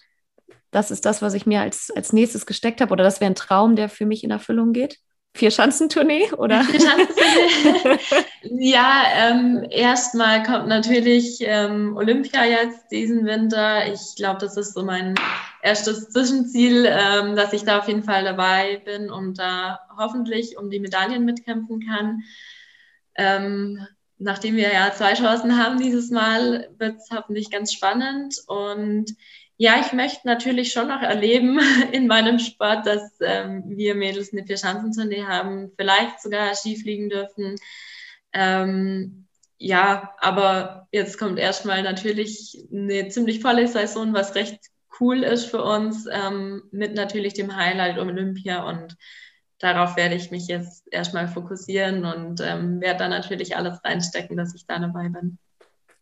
[0.71, 3.35] das ist das, was ich mir als, als nächstes gesteckt habe oder das wäre ein
[3.35, 4.99] Traum, der für mich in Erfüllung geht?
[5.35, 6.63] Vier-Schanzentournee, oder?
[6.63, 6.79] Vier
[8.43, 13.91] ja, ähm, erstmal kommt natürlich ähm, Olympia jetzt diesen Winter.
[13.91, 15.13] Ich glaube, das ist so mein
[15.61, 20.69] erstes Zwischenziel, ähm, dass ich da auf jeden Fall dabei bin und da hoffentlich um
[20.69, 22.21] die Medaillen mitkämpfen kann.
[23.15, 23.85] Ähm,
[24.17, 29.13] nachdem wir ja zwei Chancen haben dieses Mal, wird es hoffentlich ganz spannend und
[29.57, 31.59] ja, ich möchte natürlich schon noch erleben
[31.91, 37.55] in meinem Sport, dass ähm, wir Mädels eine Vierschanzentournee haben, vielleicht sogar Ski fliegen dürfen.
[38.33, 39.27] Ähm,
[39.57, 44.59] ja, aber jetzt kommt erstmal natürlich eine ziemlich volle Saison, was recht
[44.99, 48.97] cool ist für uns, ähm, mit natürlich dem Highlight um Olympia und
[49.59, 54.53] darauf werde ich mich jetzt erstmal fokussieren und ähm, werde da natürlich alles reinstecken, dass
[54.53, 55.37] ich da dabei bin.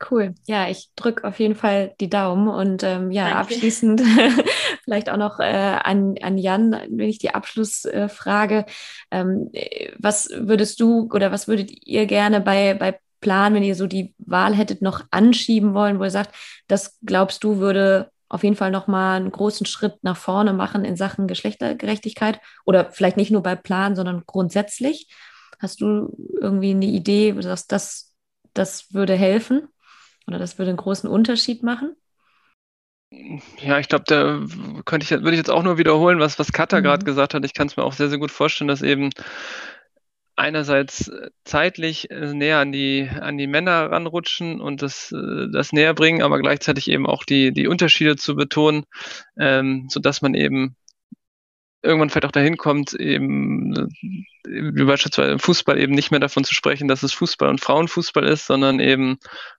[0.10, 0.34] Cool.
[0.48, 3.40] Ja, ich drücke auf jeden Fall die Daumen und ähm, ja, Danke.
[3.40, 4.02] abschließend
[4.84, 8.66] vielleicht auch noch äh, an, an Jan, wenn ich die Abschlussfrage,
[9.10, 9.50] äh, ähm,
[9.98, 14.14] was würdest du oder was würdet ihr gerne bei, bei Plan, wenn ihr so die
[14.18, 16.36] Wahl hättet, noch anschieben wollen, wo ihr sagt,
[16.68, 20.96] das glaubst du würde auf jeden Fall nochmal einen großen Schritt nach vorne machen in
[20.96, 25.08] Sachen Geschlechtergerechtigkeit oder vielleicht nicht nur bei Plan, sondern grundsätzlich?
[25.60, 28.14] Hast du irgendwie eine Idee, dass das,
[28.54, 29.68] das würde helfen?
[30.28, 31.96] Oder das würde einen großen Unterschied machen?
[33.60, 34.42] Ja, ich glaube, da
[34.86, 36.84] könnte ich, würde ich jetzt auch nur wiederholen, was, was Katha mhm.
[36.84, 37.46] gerade gesagt hat.
[37.46, 39.12] Ich kann es mir auch sehr, sehr gut vorstellen, dass eben
[40.36, 41.12] einerseits
[41.44, 46.24] zeitlich äh, näher an die, an die Männer ranrutschen und das, äh, das näher bringen,
[46.24, 48.86] aber gleichzeitig eben auch die, die Unterschiede zu betonen,
[49.38, 50.76] ähm, sodass man eben
[51.84, 53.90] irgendwann vielleicht auch dahin kommt, eben
[54.46, 58.24] wie beispielsweise im Fußball eben nicht mehr davon zu sprechen, dass es Fußball und Frauenfußball
[58.24, 59.18] ist, sondern eben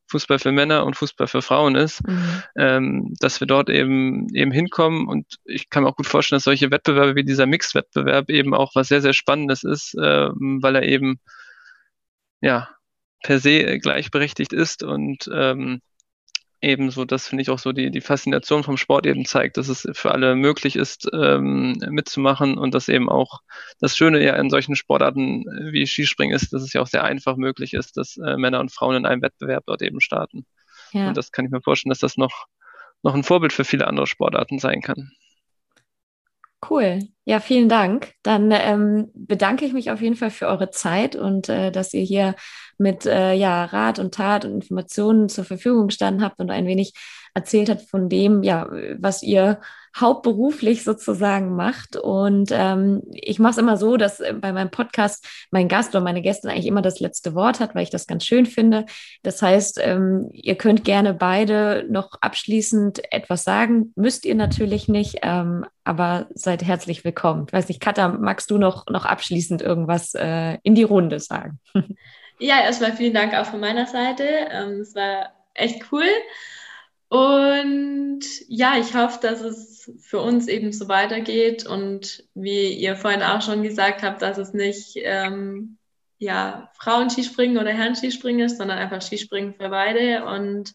[0.09, 2.43] Fußball für Männer und Fußball für Frauen ist, mhm.
[2.57, 6.45] ähm, dass wir dort eben eben hinkommen und ich kann mir auch gut vorstellen, dass
[6.45, 10.83] solche Wettbewerbe wie dieser Mixed-Wettbewerb eben auch was sehr, sehr Spannendes ist, äh, weil er
[10.83, 11.21] eben
[12.41, 12.69] ja
[13.23, 15.81] per se gleichberechtigt ist und ähm,
[16.65, 19.89] ebenso, das finde ich auch so die, die Faszination vom Sport eben zeigt, dass es
[19.93, 23.41] für alle möglich ist, ähm, mitzumachen und dass eben auch
[23.81, 27.37] das Schöne ja in solchen Sportarten wie Skispringen ist, dass es ja auch sehr einfach
[27.37, 30.47] möglich ist, dass äh, Männer und Frauen in einem Wettbewerb dort eben starten.
[30.93, 31.09] Ja.
[31.09, 32.47] Und das kann ich mir vorstellen, dass das noch,
[33.03, 35.13] noch ein Vorbild für viele andere Sportarten sein kann.
[36.69, 37.01] Cool.
[37.25, 38.13] Ja, vielen Dank.
[38.23, 42.03] Dann ähm, bedanke ich mich auf jeden Fall für eure Zeit und äh, dass ihr
[42.03, 42.35] hier
[42.79, 46.95] mit äh, ja, Rat und Tat und Informationen zur Verfügung gestanden habt und ein wenig
[47.35, 49.61] erzählt habt von dem, ja, was ihr
[49.99, 51.97] hauptberuflich sozusagen macht.
[51.97, 56.03] Und ähm, ich mache es immer so, dass äh, bei meinem Podcast mein Gast oder
[56.03, 58.87] meine Gästin eigentlich immer das letzte Wort hat, weil ich das ganz schön finde.
[59.23, 65.19] Das heißt, ähm, ihr könnt gerne beide noch abschließend etwas sagen, müsst ihr natürlich nicht,
[65.23, 67.45] ähm, aber seid herzlich willkommen.
[67.47, 71.61] Ich weiß nicht, Katha, magst du noch, noch abschließend irgendwas äh, in die Runde sagen?
[72.41, 74.25] Ja, erstmal vielen Dank auch von meiner Seite.
[74.51, 76.05] Ähm, es war echt cool.
[77.15, 83.23] Und ja, ich hoffe, dass es für uns eben so weitergeht und wie ihr vorhin
[83.23, 85.79] auch schon gesagt habt, dass es nicht ähm,
[86.19, 90.25] ja, Frauen-Skispringen oder Herren-Skispringen ist, sondern einfach Skispringen für beide.
[90.25, 90.75] Und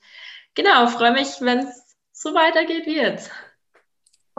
[0.56, 3.32] genau, freue mich, wenn es so weitergeht wie jetzt.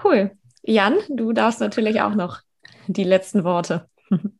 [0.02, 0.30] Cool.
[0.62, 2.40] Jan, du darfst natürlich auch noch
[2.86, 3.90] die letzten Worte.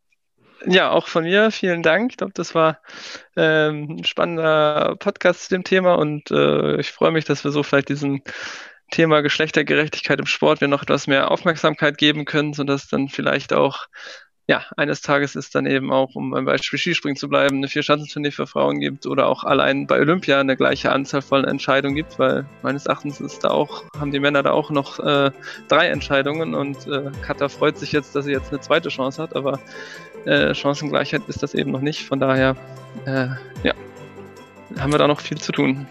[0.66, 2.10] Ja, auch von mir vielen Dank.
[2.12, 2.80] Ich glaube, das war
[3.36, 7.62] ähm, ein spannender Podcast zu dem Thema und äh, ich freue mich, dass wir so
[7.62, 8.22] vielleicht diesem
[8.90, 13.86] Thema Geschlechtergerechtigkeit im Sport wir noch etwas mehr Aufmerksamkeit geben können, sodass dann vielleicht auch
[14.50, 18.32] ja, eines Tages ist dann eben auch, um beim Beispiel Skispringen zu bleiben, eine Vierschanzentournee
[18.32, 22.44] für Frauen gibt oder auch allein bei Olympia eine gleiche Anzahl von Entscheidungen gibt, weil
[22.62, 25.30] meines Erachtens ist da auch, haben die Männer da auch noch äh,
[25.68, 29.36] drei Entscheidungen und äh, Katha freut sich jetzt, dass sie jetzt eine zweite Chance hat,
[29.36, 29.60] aber
[30.26, 32.06] äh, Chancengleichheit ist das eben noch nicht.
[32.06, 32.56] Von daher,
[33.06, 33.28] äh,
[33.62, 33.74] ja,
[34.78, 35.86] haben wir da noch viel zu tun.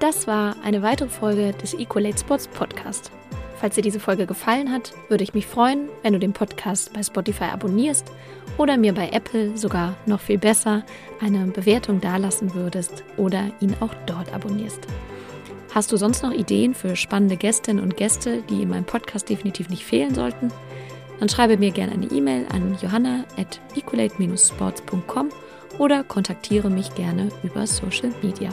[0.00, 3.10] Das war eine weitere Folge des Equalate Sports Podcast.
[3.56, 7.02] Falls dir diese Folge gefallen hat, würde ich mich freuen, wenn du den Podcast bei
[7.02, 8.12] Spotify abonnierst
[8.58, 10.82] oder mir bei Apple sogar noch viel besser
[11.22, 14.80] eine Bewertung dalassen würdest oder ihn auch dort abonnierst.
[15.74, 19.70] Hast du sonst noch Ideen für spannende Gästinnen und Gäste, die in meinem Podcast definitiv
[19.70, 20.52] nicht fehlen sollten?
[21.20, 25.30] Dann schreibe mir gerne eine E-Mail an johanna at equalate-sports.com
[25.78, 28.50] oder kontaktiere mich gerne über Social Media.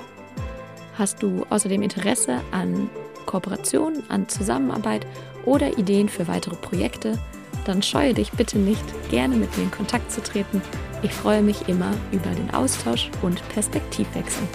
[0.98, 2.90] Hast du außerdem Interesse an
[3.26, 5.06] Kooperation, an Zusammenarbeit
[5.46, 7.18] oder Ideen für weitere Projekte,
[7.66, 10.62] dann scheue dich bitte nicht, gerne mit mir in Kontakt zu treten.
[11.04, 14.48] Ich freue mich immer über den Austausch und Perspektivwechsel.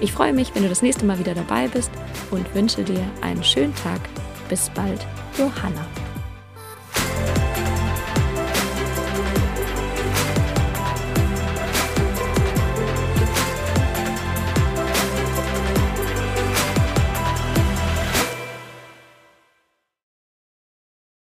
[0.00, 1.90] Ich freue mich, wenn du das nächste Mal wieder dabei bist
[2.30, 4.00] und wünsche dir einen schönen Tag.
[4.48, 5.06] Bis bald,
[5.38, 5.86] Johanna.